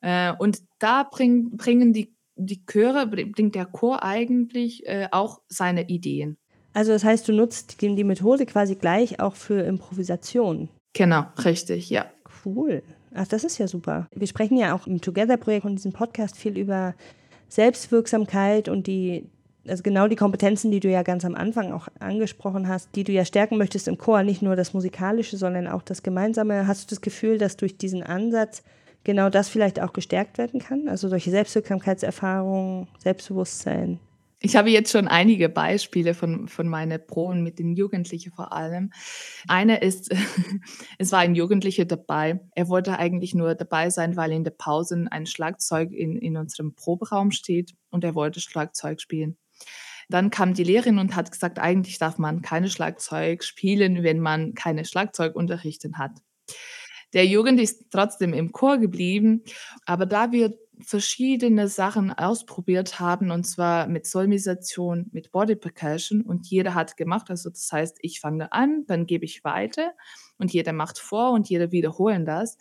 [0.00, 5.88] Äh, und da bring, bringen die, die Chöre, bringt der Chor eigentlich äh, auch seine
[5.88, 6.36] Ideen.
[6.72, 10.68] Also das heißt, du nutzt die, die Methode quasi gleich auch für Improvisation.
[10.92, 12.06] Genau, richtig, ja.
[12.44, 12.82] Cool.
[13.14, 14.08] Ach, das ist ja super.
[14.14, 16.94] Wir sprechen ja auch im Together-Projekt und diesem Podcast viel über
[17.48, 19.26] Selbstwirksamkeit und die,
[19.66, 23.12] also genau die Kompetenzen, die du ja ganz am Anfang auch angesprochen hast, die du
[23.12, 26.66] ja stärken möchtest im Chor, nicht nur das Musikalische, sondern auch das Gemeinsame.
[26.66, 28.62] Hast du das Gefühl, dass durch diesen Ansatz
[29.02, 30.88] genau das vielleicht auch gestärkt werden kann?
[30.88, 33.98] Also solche Selbstwirksamkeitserfahrungen, Selbstbewusstsein?
[34.42, 38.90] Ich habe jetzt schon einige Beispiele von, von meinen Proben mit den Jugendlichen vor allem.
[39.46, 40.10] Eine ist,
[40.98, 42.40] es war ein Jugendlicher dabei.
[42.54, 46.74] Er wollte eigentlich nur dabei sein, weil in der Pause ein Schlagzeug in, in unserem
[46.74, 49.36] Proberaum steht und er wollte Schlagzeug spielen.
[50.08, 54.54] Dann kam die Lehrerin und hat gesagt, eigentlich darf man keine Schlagzeug spielen, wenn man
[54.54, 56.12] keine Schlagzeugunterrichten hat.
[57.12, 59.42] Der Jugend ist trotzdem im Chor geblieben,
[59.84, 66.46] aber da wir verschiedene Sachen ausprobiert haben, und zwar mit Solmisation, mit Body Percussion und
[66.48, 67.30] jeder hat gemacht.
[67.30, 69.92] Also das heißt, ich fange an, dann gebe ich weiter
[70.38, 72.58] und jeder macht vor und jeder wiederholen das.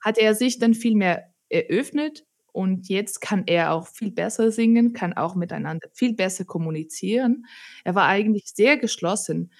[0.00, 4.92] Hat er sich dann viel mehr eröffnet und jetzt kann er auch viel besser singen,
[4.92, 7.46] kann auch miteinander viel besser kommunizieren.
[7.84, 9.52] Er war eigentlich sehr geschlossen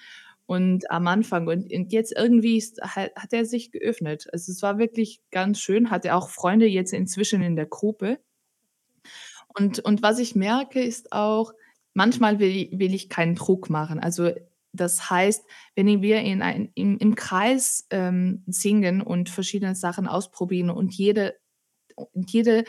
[0.45, 4.27] und am Anfang und jetzt irgendwie ist hat hat er sich geöffnet.
[4.33, 8.19] Also, es war wirklich ganz schön, hat er auch Freunde jetzt inzwischen in der Gruppe.
[9.57, 11.53] Und und was ich merke, ist auch,
[11.93, 13.99] manchmal will will ich keinen Druck machen.
[13.99, 14.31] Also,
[14.73, 20.69] das heißt, wenn wir in ein im im Kreis, ähm, singen und verschiedene Sachen ausprobieren
[20.69, 21.35] und jede
[21.95, 22.65] und jede,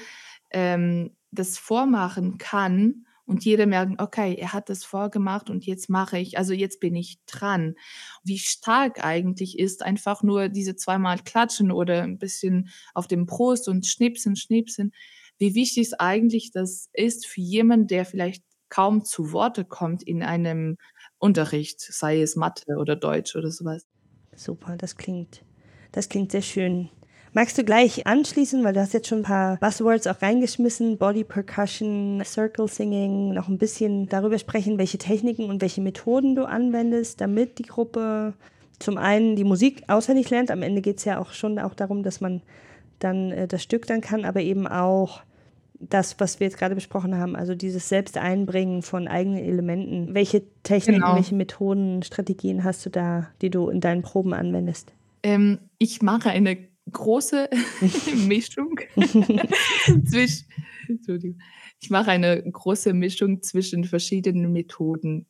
[0.50, 6.18] ähm, das vormachen kann und jeder merkt, okay, er hat das vorgemacht und jetzt mache
[6.18, 7.74] ich, also jetzt bin ich dran.
[8.22, 13.68] Wie stark eigentlich ist einfach nur diese zweimal klatschen oder ein bisschen auf dem Brust
[13.68, 14.92] und schnipsen, schnipsen.
[15.38, 20.22] Wie wichtig es eigentlich das ist für jemanden, der vielleicht kaum zu Worte kommt in
[20.22, 20.76] einem
[21.18, 23.86] Unterricht, sei es Mathe oder Deutsch oder sowas.
[24.36, 25.44] Super, das klingt,
[25.92, 26.90] das klingt sehr schön.
[27.36, 31.24] Magst du gleich anschließen, weil du hast jetzt schon ein paar Buzzwords auch reingeschmissen, Body
[31.24, 37.20] Percussion, Circle Singing, noch ein bisschen darüber sprechen, welche Techniken und welche Methoden du anwendest,
[37.20, 38.34] damit die Gruppe
[38.78, 40.52] zum einen die Musik auswendig lernt.
[40.52, 42.40] Am Ende geht es ja auch schon auch darum, dass man
[43.00, 45.20] dann äh, das Stück dann kann, aber eben auch
[45.80, 50.14] das, was wir jetzt gerade besprochen haben, also dieses Selbsteinbringen von eigenen Elementen.
[50.14, 51.16] Welche Techniken, genau.
[51.16, 54.92] welche Methoden, Strategien hast du da, die du in deinen Proben anwendest?
[55.24, 56.56] Ähm, ich mache eine
[56.94, 57.50] große
[58.26, 58.80] Mischung
[60.06, 60.46] zwischen.
[61.80, 65.26] Ich mache eine große Mischung zwischen verschiedenen Methoden.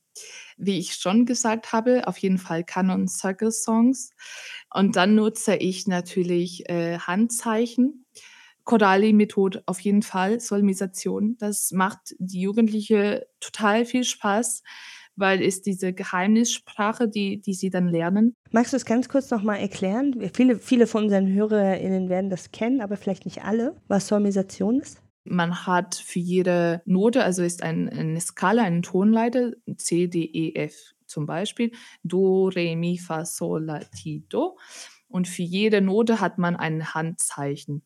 [0.57, 4.11] Wie ich schon gesagt habe, auf jeden Fall Canon Circle Songs.
[4.73, 8.05] Und dann nutze ich natürlich äh, Handzeichen.
[8.65, 11.37] Chorali-Methode auf jeden Fall, Solmisation.
[11.39, 14.63] Das macht die Jugendliche total viel Spaß,
[15.17, 18.37] weil es diese Geheimnissprache, die, die sie dann lernen.
[18.55, 20.31] Magst du es ganz kurz nochmal erklären?
[20.33, 25.03] Viele, viele von unseren HörerInnen werden das kennen, aber vielleicht nicht alle, was Solmisation ist.
[25.25, 30.55] Man hat für jede Note, also ist ein, eine Skala, eine Tonleiter, C, D, E,
[30.55, 31.73] F zum Beispiel,
[32.05, 34.57] Do, Re, Mi, Fa, Sol, La, Ti, Do.
[35.09, 37.83] Und für jede Note hat man ein Handzeichen.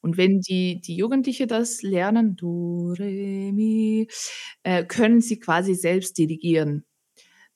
[0.00, 4.08] Und wenn die, die Jugendliche das lernen, Do, Re, Mi,
[4.64, 6.84] äh, können sie quasi selbst dirigieren.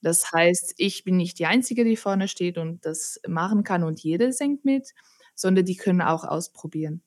[0.03, 4.01] Das heißt, ich bin nicht die Einzige, die vorne steht und das machen kann und
[4.01, 4.91] jede singt mit,
[5.35, 7.03] sondern die können auch ausprobieren.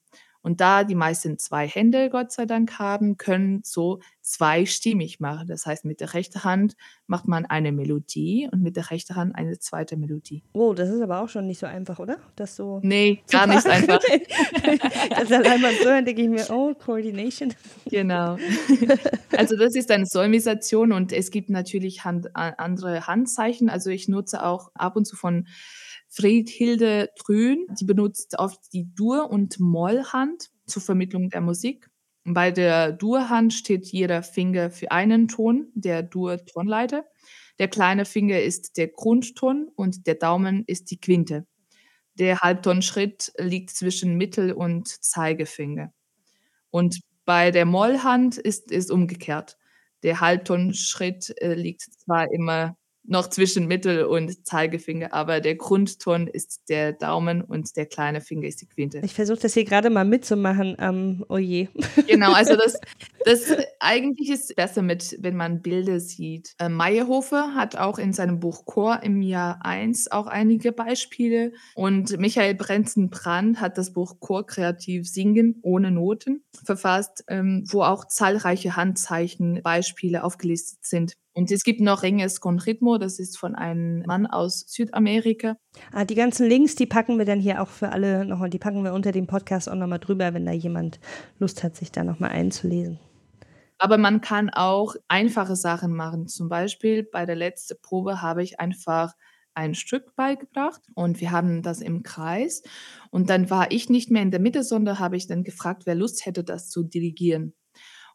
[0.45, 5.47] Und da die meisten zwei Hände, Gott sei Dank, haben, können so zweistimmig machen.
[5.47, 6.75] Das heißt, mit der rechten Hand
[7.07, 10.43] macht man eine Melodie und mit der rechten Hand eine zweite Melodie.
[10.53, 12.17] Oh, das ist aber auch schon nicht so einfach, oder?
[12.35, 12.79] Das so.
[12.83, 13.99] Nee, gar nicht einfach.
[15.09, 17.51] das allein beim Hören denke ich mir, oh, Coordination.
[17.89, 18.37] Genau.
[19.35, 23.69] Also das ist eine Solmisation und es gibt natürlich Hand, andere Handzeichen.
[23.69, 25.45] Also ich nutze auch ab und zu von
[26.15, 31.89] Friedhilde Trün, die benutzt oft die Dur- und Mollhand zur Vermittlung der Musik.
[32.23, 37.05] Bei der Dur-Hand steht jeder Finger für einen Ton, der Dur-Tonleiter.
[37.59, 41.45] Der kleine Finger ist der Grundton und der Daumen ist die Quinte.
[42.13, 45.91] Der Halbtonschritt liegt zwischen Mittel- und Zeigefinger.
[46.71, 49.57] Und bei der Mollhand ist es umgekehrt.
[50.01, 56.69] Der Halbtonschritt äh, liegt zwar immer noch zwischen Mittel- und Zeigefinger, aber der Grundton ist
[56.69, 59.01] der Daumen und der kleine Finger ist die Quinte.
[59.03, 60.75] Ich versuche das hier gerade mal mitzumachen.
[60.79, 61.67] Ähm, oh je.
[62.07, 62.79] Genau, also das,
[63.25, 66.53] das eigentlich ist besser mit, wenn man Bilder sieht.
[66.59, 72.17] Äh, Meyerhofer hat auch in seinem Buch Chor im Jahr 1 auch einige Beispiele und
[72.17, 78.75] Michael Brenzen-Brand hat das Buch Chor kreativ singen ohne Noten verfasst, ähm, wo auch zahlreiche
[78.75, 81.13] Handzeichen Beispiele aufgelistet sind.
[81.37, 85.57] Und es gibt noch Renges con Ritmo, das ist von einem Mann aus Südamerika.
[85.91, 88.83] Ah, die ganzen Links, die packen wir dann hier auch für alle nochmal, die packen
[88.85, 90.99] wir unter dem Podcast auch nochmal drüber, wenn da jemand
[91.37, 92.99] Lust hat, sich da nochmal einzulesen.
[93.77, 96.27] Aber man kann auch einfache Sachen machen.
[96.27, 99.13] Zum Beispiel bei der letzten Probe habe ich einfach
[99.53, 102.63] ein Stück beigebracht und wir haben das im Kreis.
[103.11, 105.95] Und dann war ich nicht mehr in der Mitte, sondern habe ich dann gefragt, wer
[105.95, 107.53] Lust hätte, das zu dirigieren.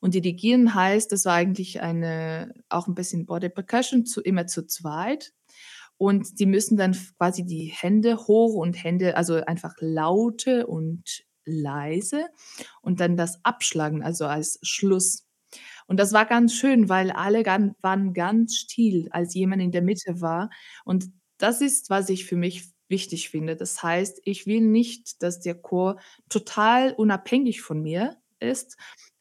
[0.01, 4.67] Und dirigieren heißt, das war eigentlich eine, auch ein bisschen Body Percussion, zu, immer zu
[4.67, 5.33] zweit.
[5.99, 11.05] Und die müssen dann quasi die Hände hoch und Hände, also einfach laute und
[11.45, 12.29] leise
[12.81, 15.27] und dann das abschlagen, also als Schluss.
[15.87, 20.21] Und das war ganz schön, weil alle waren ganz still, als jemand in der Mitte
[20.21, 20.51] war.
[20.85, 23.57] Und das ist, was ich für mich wichtig finde.
[23.57, 28.77] Das heißt, ich will nicht, dass der Chor total unabhängig von mir ist,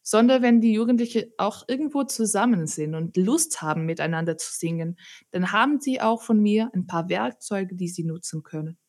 [0.09, 4.97] sondern wenn die Jugendlichen auch irgendwo zusammen sind und Lust haben, miteinander zu singen,
[5.29, 8.79] dann haben sie auch von mir ein paar Werkzeuge, die sie nutzen können.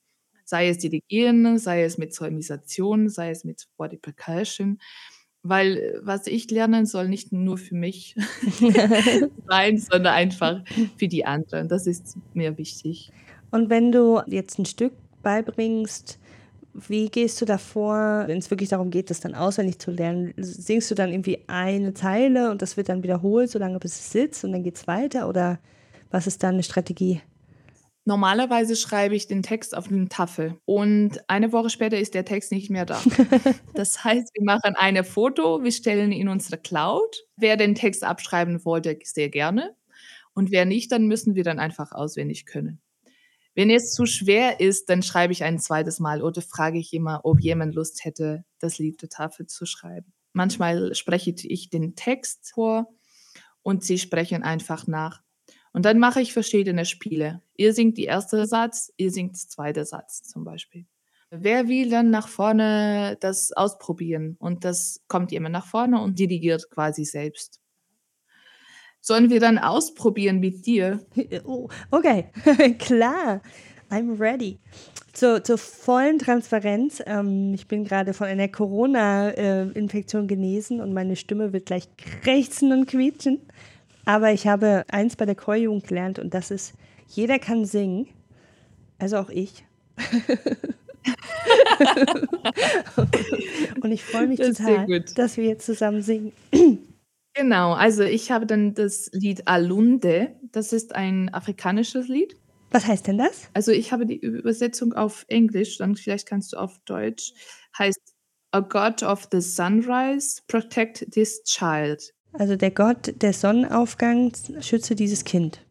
[0.46, 4.78] Sei es Dirigieren, sei es mit Solmisation, sei es mit Body Percussion.
[5.42, 8.16] Weil äh, was ich lernen soll nicht nur für mich
[9.46, 10.64] sein, sondern einfach
[10.96, 11.68] für die anderen.
[11.68, 13.12] Das ist mir wichtig.
[13.50, 16.18] Und wenn du jetzt ein Stück beibringst,
[16.74, 20.34] wie gehst du davor, wenn es wirklich darum geht, das dann auswendig zu lernen?
[20.36, 24.44] Singst du dann irgendwie eine Zeile und das wird dann wiederholt, solange bis es sitzt
[24.44, 25.28] und dann geht es weiter?
[25.28, 25.58] Oder
[26.10, 27.20] was ist da eine Strategie?
[28.04, 32.50] Normalerweise schreibe ich den Text auf eine Tafel und eine Woche später ist der Text
[32.50, 33.00] nicht mehr da.
[33.74, 37.24] Das heißt, wir machen ein Foto, wir stellen ihn in unsere Cloud.
[37.36, 39.76] Wer den Text abschreiben wollte, sehr gerne.
[40.34, 42.80] Und wer nicht, dann müssen wir dann einfach auswendig können.
[43.60, 47.20] Wenn es zu schwer ist, dann schreibe ich ein zweites Mal oder frage ich immer,
[47.24, 50.14] ob jemand Lust hätte, das Lied der Tafel zu schreiben.
[50.32, 52.86] Manchmal spreche ich den Text vor
[53.60, 55.20] und sie sprechen einfach nach.
[55.74, 57.42] Und dann mache ich verschiedene Spiele.
[57.54, 60.86] Ihr singt die erste Satz, ihr singt der zweite Satz zum Beispiel.
[61.28, 64.36] Wer will dann nach vorne das ausprobieren?
[64.38, 67.60] Und das kommt jemand nach vorne und dirigiert quasi selbst.
[69.00, 71.00] Sollen wir dann ausprobieren mit dir?
[71.44, 72.26] Oh, okay,
[72.78, 73.40] klar.
[73.90, 74.58] I'm ready.
[75.12, 77.02] Zur, zur vollen Transparenz.
[77.06, 82.86] Ähm, ich bin gerade von einer Corona-Infektion genesen und meine Stimme wird gleich krächzen und
[82.86, 83.40] quietschen.
[84.04, 86.74] Aber ich habe eins bei der Chorjugend gelernt und das ist,
[87.08, 88.06] jeder kann singen,
[88.98, 89.64] also auch ich.
[93.82, 96.32] Und ich freue mich das total, dass wir jetzt zusammen singen.
[97.40, 100.36] Genau, also ich habe dann das Lied Alunde.
[100.52, 102.36] Das ist ein afrikanisches Lied.
[102.70, 103.48] Was heißt denn das?
[103.54, 107.32] Also ich habe die Übersetzung auf Englisch, dann vielleicht kannst du auf Deutsch.
[107.78, 108.14] Heißt
[108.50, 112.12] A God of the Sunrise, protect this child.
[112.34, 115.64] Also der Gott des Sonnenaufgangs schütze dieses Kind.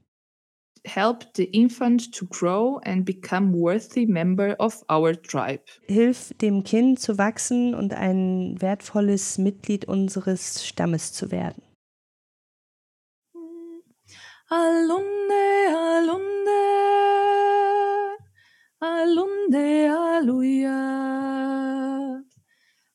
[0.95, 5.61] Help the infant to grow and become worthy member of our tribe.
[5.87, 11.61] Hilf dem Kind zu wachsen und ein wertvolles Mitglied unseres Stammes zu werden.
[14.49, 16.61] Alunde, alunde,
[18.79, 20.89] alunde, aluja.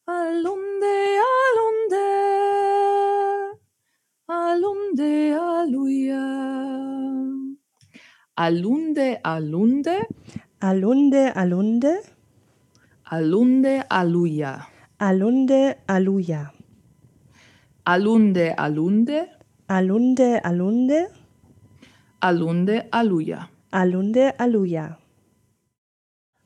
[0.06, 0.96] Alunde,
[1.46, 2.06] alunde,
[4.26, 6.53] alunde, aluja.
[8.36, 10.08] Alunde, alunde.
[10.58, 12.00] Alunde, alunde.
[13.04, 14.68] Alunde, aluja.
[14.98, 16.52] Alunde, aluja.
[17.84, 19.30] Alunde, alunde.
[19.68, 21.08] Alunde, alunde.
[22.20, 23.50] Alunde, aluja.
[23.70, 24.98] Alunde, aluja.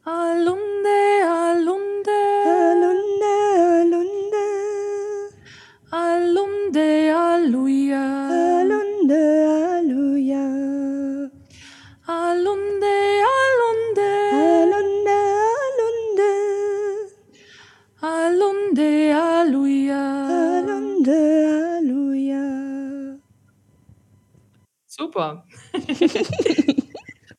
[0.04, 2.20] Alunde, alunde.
[2.44, 3.34] Alunde,
[3.80, 4.46] alunde.
[5.90, 7.07] Alunde,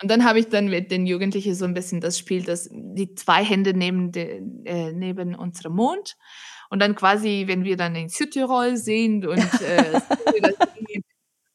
[0.02, 3.16] Und dann habe ich dann mit den Jugendlichen so ein bisschen das Spiel, dass die
[3.16, 6.16] zwei Hände neben, de, äh, neben unserem Mund
[6.70, 10.00] und dann quasi, wenn wir dann in Südtirol sind und äh,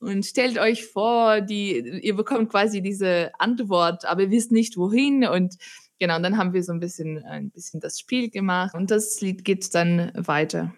[0.05, 5.27] und stellt euch vor, die, ihr bekommt quasi diese Antwort, aber ihr wisst nicht wohin
[5.27, 5.55] und
[5.99, 9.21] genau, und dann haben wir so ein bisschen, ein bisschen das Spiel gemacht und das
[9.23, 10.75] Lied geht dann weiter.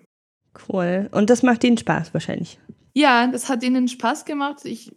[0.68, 1.08] Cool.
[1.10, 2.58] Und das macht Ihnen Spaß wahrscheinlich.
[2.94, 4.64] Ja, das hat ihnen Spaß gemacht.
[4.64, 4.90] Ich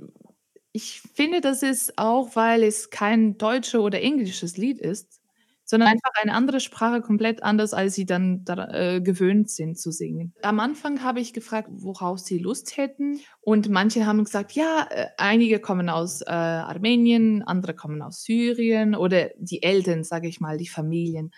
[0.80, 5.20] ich finde, das ist auch, weil es kein deutsches oder englisches Lied ist,
[5.65, 9.92] sondern einfach eine andere Sprache, komplett anders, als sie dann da, äh, gewöhnt sind zu
[9.92, 10.34] singen.
[10.42, 15.08] Am Anfang habe ich gefragt, worauf sie Lust hätten und manche haben gesagt, ja, äh,
[15.18, 20.58] einige kommen aus äh, Armenien, andere kommen aus Syrien oder die Eltern, sage ich mal,
[20.58, 21.32] die Familien.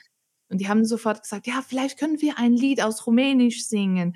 [0.49, 4.15] Und die haben sofort gesagt, ja, vielleicht können wir ein Lied aus Rumänisch singen.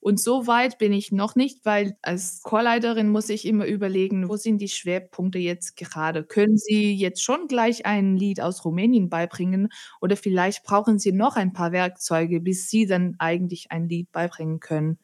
[0.00, 4.36] Und so weit bin ich noch nicht, weil als Chorleiterin muss ich immer überlegen, wo
[4.36, 6.24] sind die Schwerpunkte jetzt gerade?
[6.24, 9.68] Können Sie jetzt schon gleich ein Lied aus Rumänien beibringen
[10.00, 14.58] oder vielleicht brauchen Sie noch ein paar Werkzeuge, bis Sie dann eigentlich ein Lied beibringen
[14.60, 14.98] können?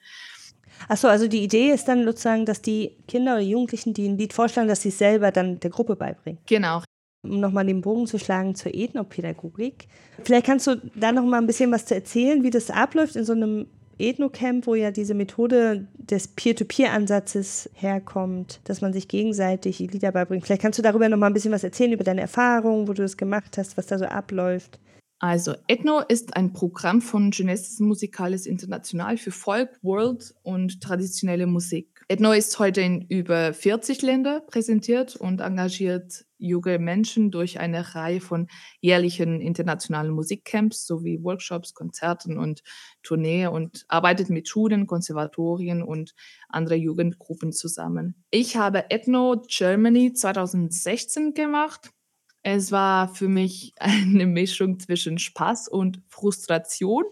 [0.89, 4.33] Achso, also die Idee ist dann sozusagen, dass die Kinder oder Jugendlichen, die ein Lied
[4.33, 6.41] vorschlagen, dass sie es selber dann der Gruppe beibringen.
[6.47, 6.83] Genau.
[7.23, 9.89] Um nochmal den Bogen zu schlagen zur Ethnopädagogik.
[10.23, 13.25] Vielleicht kannst du da noch mal ein bisschen was zu erzählen, wie das abläuft in
[13.25, 13.67] so einem
[13.99, 20.45] Ethnocamp, wo ja diese Methode des Peer-to-Peer-Ansatzes herkommt, dass man sich gegenseitig Lieder beibringt.
[20.45, 23.03] Vielleicht kannst du darüber noch mal ein bisschen was erzählen, über deine Erfahrungen, wo du
[23.03, 24.79] das gemacht hast, was da so abläuft.
[25.19, 31.96] Also, Ethno ist ein Programm von Genesis Musicales International für Folk, World und traditionelle Musik.
[32.09, 38.21] Ethno ist heute in über 40 Länder präsentiert und engagiert junge Menschen durch eine Reihe
[38.21, 38.47] von
[38.81, 42.63] jährlichen internationalen Musikcamps sowie Workshops, Konzerten und
[43.03, 46.15] Tournee und arbeitet mit Schulen, Konservatorien und
[46.49, 48.25] andere Jugendgruppen zusammen.
[48.31, 51.91] Ich habe Ethno Germany 2016 gemacht.
[52.45, 57.03] Es war für mich eine Mischung zwischen Spaß und Frustration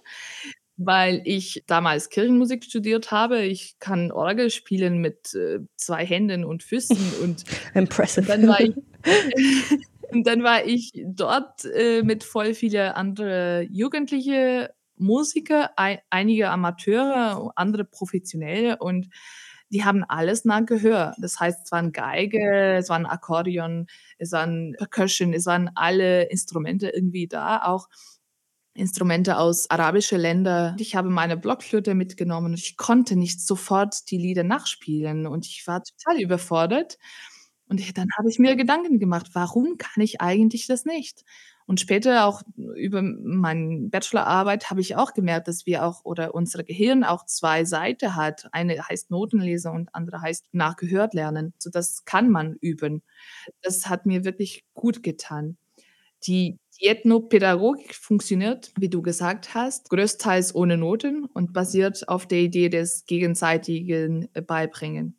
[0.76, 3.42] weil ich damals Kirchenmusik studiert habe.
[3.42, 8.26] Ich kann Orgel spielen mit äh, zwei Händen und Füßen und Impressive.
[8.26, 8.74] Dann war ich,
[10.10, 17.52] und dann war ich dort äh, mit voll viele andere jugendliche Musiker, ein, einige Amateure,
[17.56, 19.08] andere Professionelle und
[19.70, 21.14] die haben alles nach Gehör.
[21.18, 26.90] Das heißt, es waren Geige, es waren Akkordeon, es waren Percussion, es waren alle Instrumente
[26.90, 27.88] irgendwie da, auch
[28.74, 30.76] Instrumente aus arabischen Ländern.
[30.80, 35.64] Ich habe meine Blockflöte mitgenommen und ich konnte nicht sofort die Lieder nachspielen und ich
[35.66, 36.98] war total überfordert.
[37.68, 41.22] Und dann habe ich mir Gedanken gemacht, warum kann ich eigentlich das nicht?
[41.66, 46.62] Und später auch über meine Bachelorarbeit habe ich auch gemerkt, dass wir auch oder unser
[46.62, 48.48] Gehirn auch zwei Seiten hat.
[48.52, 51.54] Eine heißt Notenleser und andere heißt nachgehört lernen.
[51.58, 53.02] So das kann man üben.
[53.62, 55.56] Das hat mir wirklich gut getan.
[56.26, 62.38] Die die Ethnopädagogik funktioniert, wie du gesagt hast, größtenteils ohne Noten und basiert auf der
[62.40, 65.16] Idee des gegenseitigen äh, Beibringen.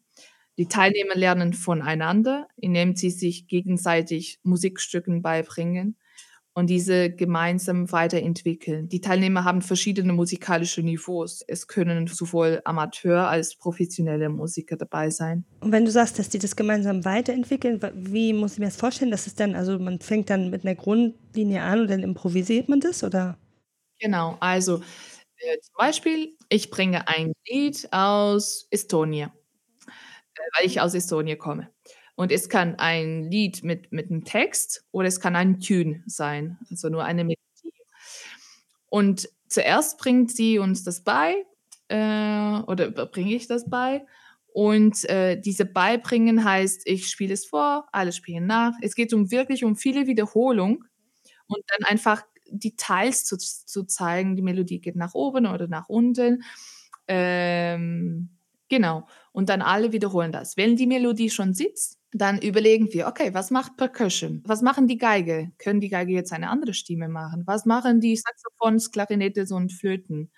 [0.58, 5.98] Die Teilnehmer lernen voneinander, indem sie sich gegenseitig Musikstücken beibringen.
[6.56, 8.88] Und diese gemeinsam weiterentwickeln.
[8.88, 11.44] Die Teilnehmer haben verschiedene musikalische Niveaus.
[11.46, 15.46] Es können sowohl Amateur als professionelle Musiker dabei sein.
[15.60, 19.12] Und wenn du sagst, dass die das gemeinsam weiterentwickeln, wie muss ich mir das vorstellen?
[19.12, 22.80] Das ist dann, also man fängt dann mit einer Grundlinie an und dann improvisiert man
[22.80, 23.38] das oder?
[24.00, 24.78] Genau, also
[25.38, 29.28] äh, zum Beispiel, ich bringe ein Lied aus Estonia,
[29.88, 29.92] äh,
[30.58, 31.75] weil ich aus Estonia komme.
[32.16, 36.58] Und es kann ein Lied mit, mit einem Text oder es kann ein Tune sein,
[36.70, 37.40] also nur eine Melodie.
[38.88, 41.36] Und zuerst bringt sie uns das bei
[41.90, 44.06] äh, oder bringe ich das bei.
[44.54, 48.74] Und äh, diese Beibringen heißt, ich spiele es vor, alle spielen nach.
[48.82, 50.80] Es geht um wirklich um viele Wiederholungen
[51.48, 54.38] und dann einfach Details zu, zu zeigen.
[54.38, 56.44] Die Melodie geht nach oben oder nach unten.
[57.08, 58.30] Ähm,
[58.70, 59.08] genau.
[59.34, 60.56] Und dann alle wiederholen das.
[60.56, 64.42] Wenn die Melodie schon sitzt, dann überlegen wir, okay, was macht Percussion?
[64.46, 65.52] Was machen die Geige?
[65.58, 67.44] Können die Geige jetzt eine andere Stimme machen?
[67.46, 70.32] Was machen die Saxophons, Klarinette und Flöten?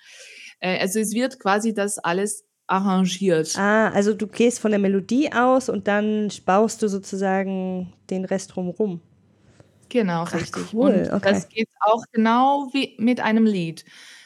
[0.60, 3.58] Äh, also es wird quasi das alles arrangiert.
[3.58, 8.56] Ah, also du gehst von der Melodie aus und dann baust du sozusagen den Rest
[8.56, 9.02] drumherum.
[9.90, 10.74] Genau, Ach, richtig.
[10.74, 10.90] Cool.
[10.90, 11.32] Und okay.
[11.32, 13.86] das geht auch genau wie mit einem Lied.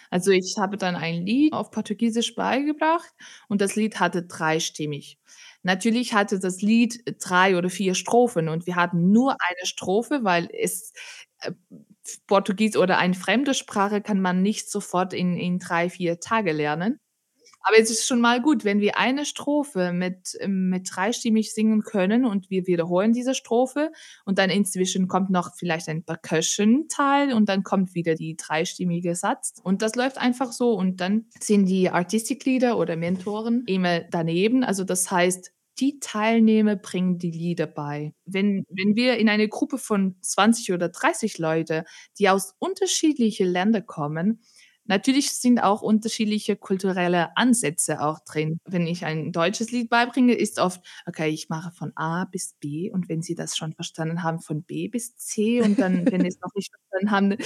[0.09, 3.13] Also ich habe dann ein Lied auf Portugiesisch beigebracht
[3.47, 5.17] und das Lied hatte dreistimmig.
[5.63, 10.49] Natürlich hatte das Lied drei oder vier Strophen und wir hatten nur eine Strophe, weil
[10.51, 10.93] es
[11.41, 11.51] äh,
[12.27, 16.99] Portugies oder eine fremde Sprache kann man nicht sofort in, in drei, vier Tage lernen.
[17.63, 21.81] Aber es ist schon mal gut, wenn wir eine Strophe mit, ähm, mit dreistimmig singen
[21.81, 23.91] können und wir wiederholen diese Strophe
[24.25, 29.59] und dann inzwischen kommt noch vielleicht ein Percussion-Teil und dann kommt wieder die dreistimmige Satz.
[29.63, 34.63] Und das läuft einfach so und dann sind die Artistic Leader oder Mentoren immer daneben.
[34.63, 38.13] Also das heißt, die Teilnehmer bringen die Lieder bei.
[38.25, 41.85] Wenn, wenn wir in eine Gruppe von 20 oder 30 Leute,
[42.19, 44.41] die aus unterschiedlichen Ländern kommen,
[44.85, 48.59] Natürlich sind auch unterschiedliche kulturelle Ansätze auch drin.
[48.65, 52.91] Wenn ich ein deutsches Lied beibringe, ist oft, okay, ich mache von A bis B
[52.91, 56.27] und wenn Sie das schon verstanden haben, von B bis C und dann, wenn Sie
[56.27, 57.37] es noch nicht verstanden haben,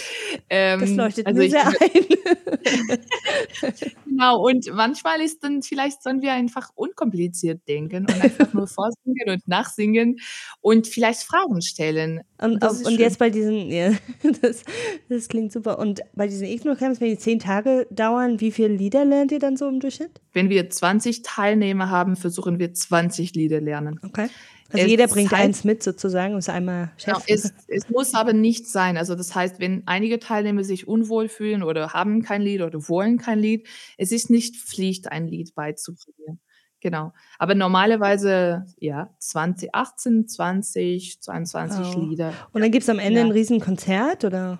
[0.49, 1.73] ähm, das leuchtet also mir sehr ein.
[4.05, 9.29] genau, und manchmal ist dann vielleicht sollen wir einfach unkompliziert denken und einfach nur vorsingen
[9.29, 10.19] und nachsingen
[10.61, 12.21] und vielleicht Fragen stellen.
[12.41, 13.91] Und, auf, und jetzt bei diesen, ja,
[14.41, 14.63] das,
[15.09, 15.79] das klingt super.
[15.79, 19.57] Und bei diesen Igno-Camps, wenn die zehn Tage dauern, wie viele Lieder lernt ihr dann
[19.57, 20.21] so im Durchschnitt?
[20.31, 23.99] Wenn wir 20 Teilnehmer haben, versuchen wir 20 Lieder lernen.
[24.03, 24.29] Okay.
[24.69, 27.13] Also es jeder bringt heißt, eins mit sozusagen, ist einmal Chef.
[27.13, 28.95] Genau, es, es, muss aber nicht sein.
[28.97, 33.17] Also das heißt, wenn einige Teilnehmer sich unwohl fühlen oder haben kein Lied oder wollen
[33.17, 33.67] kein Lied,
[33.97, 36.39] es ist nicht Pflicht, ein Lied beizubringen.
[36.79, 37.11] Genau.
[37.39, 41.99] Aber normalerweise, ja, 20, 18, 20, 22 oh.
[42.01, 42.33] Lieder.
[42.53, 43.25] Und dann gibt es am Ende ja.
[43.25, 44.59] ein Riesenkonzert, oder?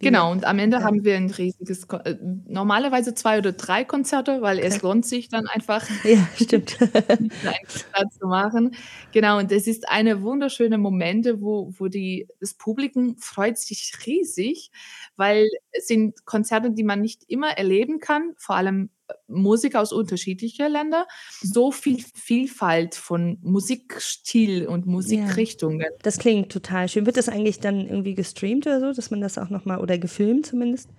[0.00, 0.82] Genau, und am Ende ja.
[0.84, 4.66] haben wir ein riesiges, äh, normalerweise zwei oder drei Konzerte, weil okay.
[4.66, 6.78] es lohnt sich dann einfach, ja, stimmt.
[6.78, 8.76] Konzert zu machen.
[9.12, 14.70] Genau, und es ist eine wunderschöne Momente, wo, wo die, das Publikum freut sich riesig,
[15.16, 18.90] weil es sind Konzerte, die man nicht immer erleben kann, vor allem
[19.26, 21.04] Musik aus unterschiedlichen Ländern,
[21.40, 25.80] so viel Vielfalt von Musikstil und Musikrichtungen.
[25.80, 27.06] Ja, das klingt total schön.
[27.06, 30.46] Wird das eigentlich dann irgendwie gestreamt oder so, dass man das auch nochmal, oder gefilmt
[30.46, 30.90] zumindest,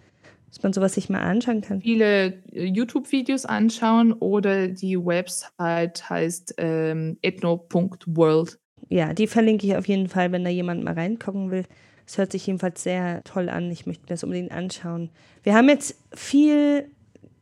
[0.50, 1.82] dass man sowas sich mal anschauen kann?
[1.82, 8.60] Viele äh, YouTube-Videos anschauen oder die Website heißt ähm, ethno.world.
[8.90, 11.66] Ja, die verlinke ich auf jeden Fall, wenn da jemand mal reingucken will.
[12.08, 13.70] Es hört sich jedenfalls sehr toll an.
[13.70, 15.12] Ich möchte mir das unbedingt anschauen.
[15.44, 16.90] Wir haben jetzt viel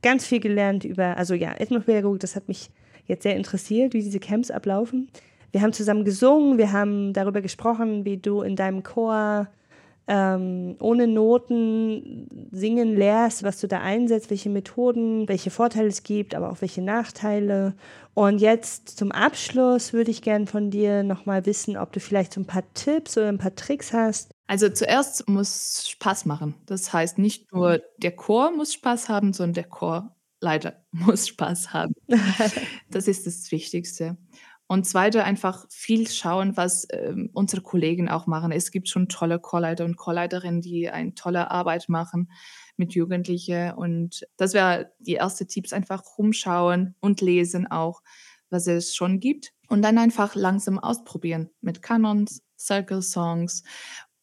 [0.02, 2.70] ganz viel gelernt über, also ja, Ethnopädagogik, das hat mich
[3.06, 5.10] jetzt sehr interessiert, wie diese Camps ablaufen.
[5.52, 9.48] Wir haben zusammen gesungen, wir haben darüber gesprochen, wie du in deinem Chor
[10.08, 16.34] ähm, ohne Noten singen lernst, was du da einsetzt, welche Methoden, welche Vorteile es gibt,
[16.34, 17.76] aber auch welche Nachteile.
[18.14, 22.42] Und jetzt zum Abschluss würde ich gerne von dir nochmal wissen, ob du vielleicht so
[22.42, 26.56] ein paar Tipps oder ein paar Tricks hast, also zuerst muss Spaß machen.
[26.66, 27.82] Das heißt, nicht nur mhm.
[27.98, 31.94] der Chor muss Spaß haben, sondern der Chorleiter muss Spaß haben.
[32.90, 34.18] das ist das Wichtigste.
[34.68, 38.52] Und zweite, einfach viel schauen, was ähm, unsere Kollegen auch machen.
[38.52, 42.30] Es gibt schon tolle Chorleiter und Chorleiterinnen, die eine tolle Arbeit machen
[42.76, 43.72] mit Jugendlichen.
[43.72, 48.02] Und das wäre die erste Tipps, einfach rumschauen und lesen auch,
[48.50, 49.54] was es schon gibt.
[49.70, 53.64] Und dann einfach langsam ausprobieren mit Canons, Circle Songs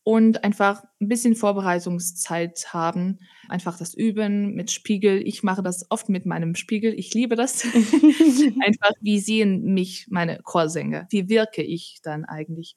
[0.04, 3.18] und einfach ein bisschen Vorbereitungszeit haben.
[3.48, 5.26] Einfach das Üben mit Spiegel.
[5.26, 6.92] Ich mache das oft mit meinem Spiegel.
[6.98, 7.64] Ich liebe das.
[8.64, 11.06] einfach, wie sehen mich meine Chorsänger?
[11.10, 12.76] Wie wirke ich dann eigentlich?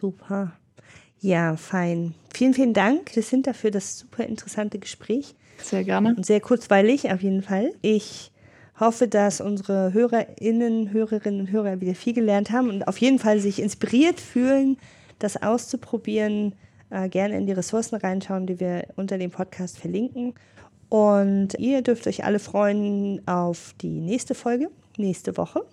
[0.00, 0.58] Super.
[1.20, 2.14] Ja, fein.
[2.34, 5.36] Vielen, vielen Dank, Jacinta, für das super interessante Gespräch.
[5.58, 6.14] Sehr gerne.
[6.16, 7.72] Und sehr kurzweilig auf jeden Fall.
[7.82, 8.32] Ich
[8.80, 13.38] hoffe, dass unsere HörerInnen, Hörerinnen und Hörer wieder viel gelernt haben und auf jeden Fall
[13.38, 14.78] sich inspiriert fühlen,
[15.22, 16.54] das auszuprobieren.
[16.90, 20.34] Äh, gerne in die Ressourcen reinschauen, die wir unter dem Podcast verlinken.
[20.88, 24.68] Und ihr dürft euch alle freuen auf die nächste Folge,
[24.98, 25.64] nächste Woche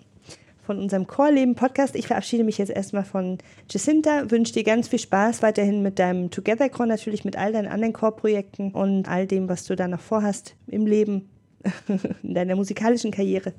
[0.70, 1.96] von unserem Chorleben Podcast.
[1.96, 3.38] Ich verabschiede mich jetzt erstmal von
[3.68, 7.66] Jacinta, wünsche dir ganz viel Spaß weiterhin mit deinem Together Core, natürlich mit all deinen
[7.66, 11.28] anderen Chorprojekten und all dem, was du da noch vorhast im Leben,
[12.22, 13.52] in deiner musikalischen Karriere.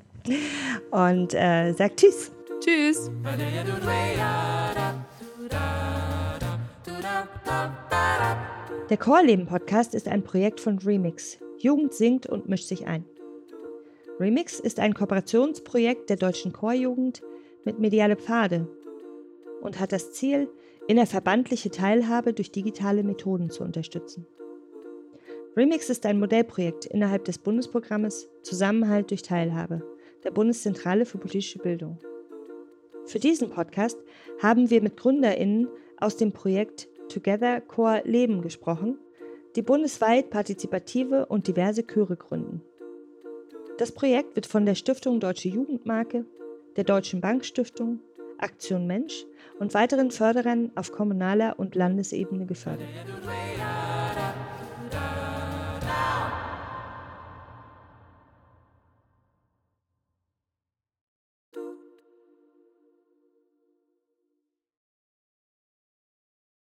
[0.90, 2.32] Und äh, sag Tschüss.
[2.60, 3.10] Tschüss.
[8.92, 11.38] Der Chorleben Podcast ist ein Projekt von Remix.
[11.56, 13.06] Jugend singt und mischt sich ein.
[14.20, 17.22] Remix ist ein Kooperationsprojekt der deutschen Chorjugend
[17.64, 18.68] mit Mediale Pfade
[19.62, 20.46] und hat das Ziel,
[20.88, 24.26] innerverbandliche Teilhabe durch digitale Methoden zu unterstützen.
[25.56, 29.82] Remix ist ein Modellprojekt innerhalb des Bundesprogrammes Zusammenhalt durch Teilhabe
[30.22, 31.98] der Bundeszentrale für politische Bildung.
[33.06, 33.98] Für diesen Podcast
[34.42, 38.98] haben wir mit GründerInnen aus dem Projekt Together Chor Leben gesprochen,
[39.56, 42.62] die bundesweit partizipative und diverse Chöre gründen.
[43.78, 46.24] Das Projekt wird von der Stiftung Deutsche Jugendmarke,
[46.76, 48.00] der Deutschen Bankstiftung,
[48.38, 49.24] Aktion Mensch
[49.58, 52.88] und weiteren Förderern auf kommunaler und Landesebene gefördert.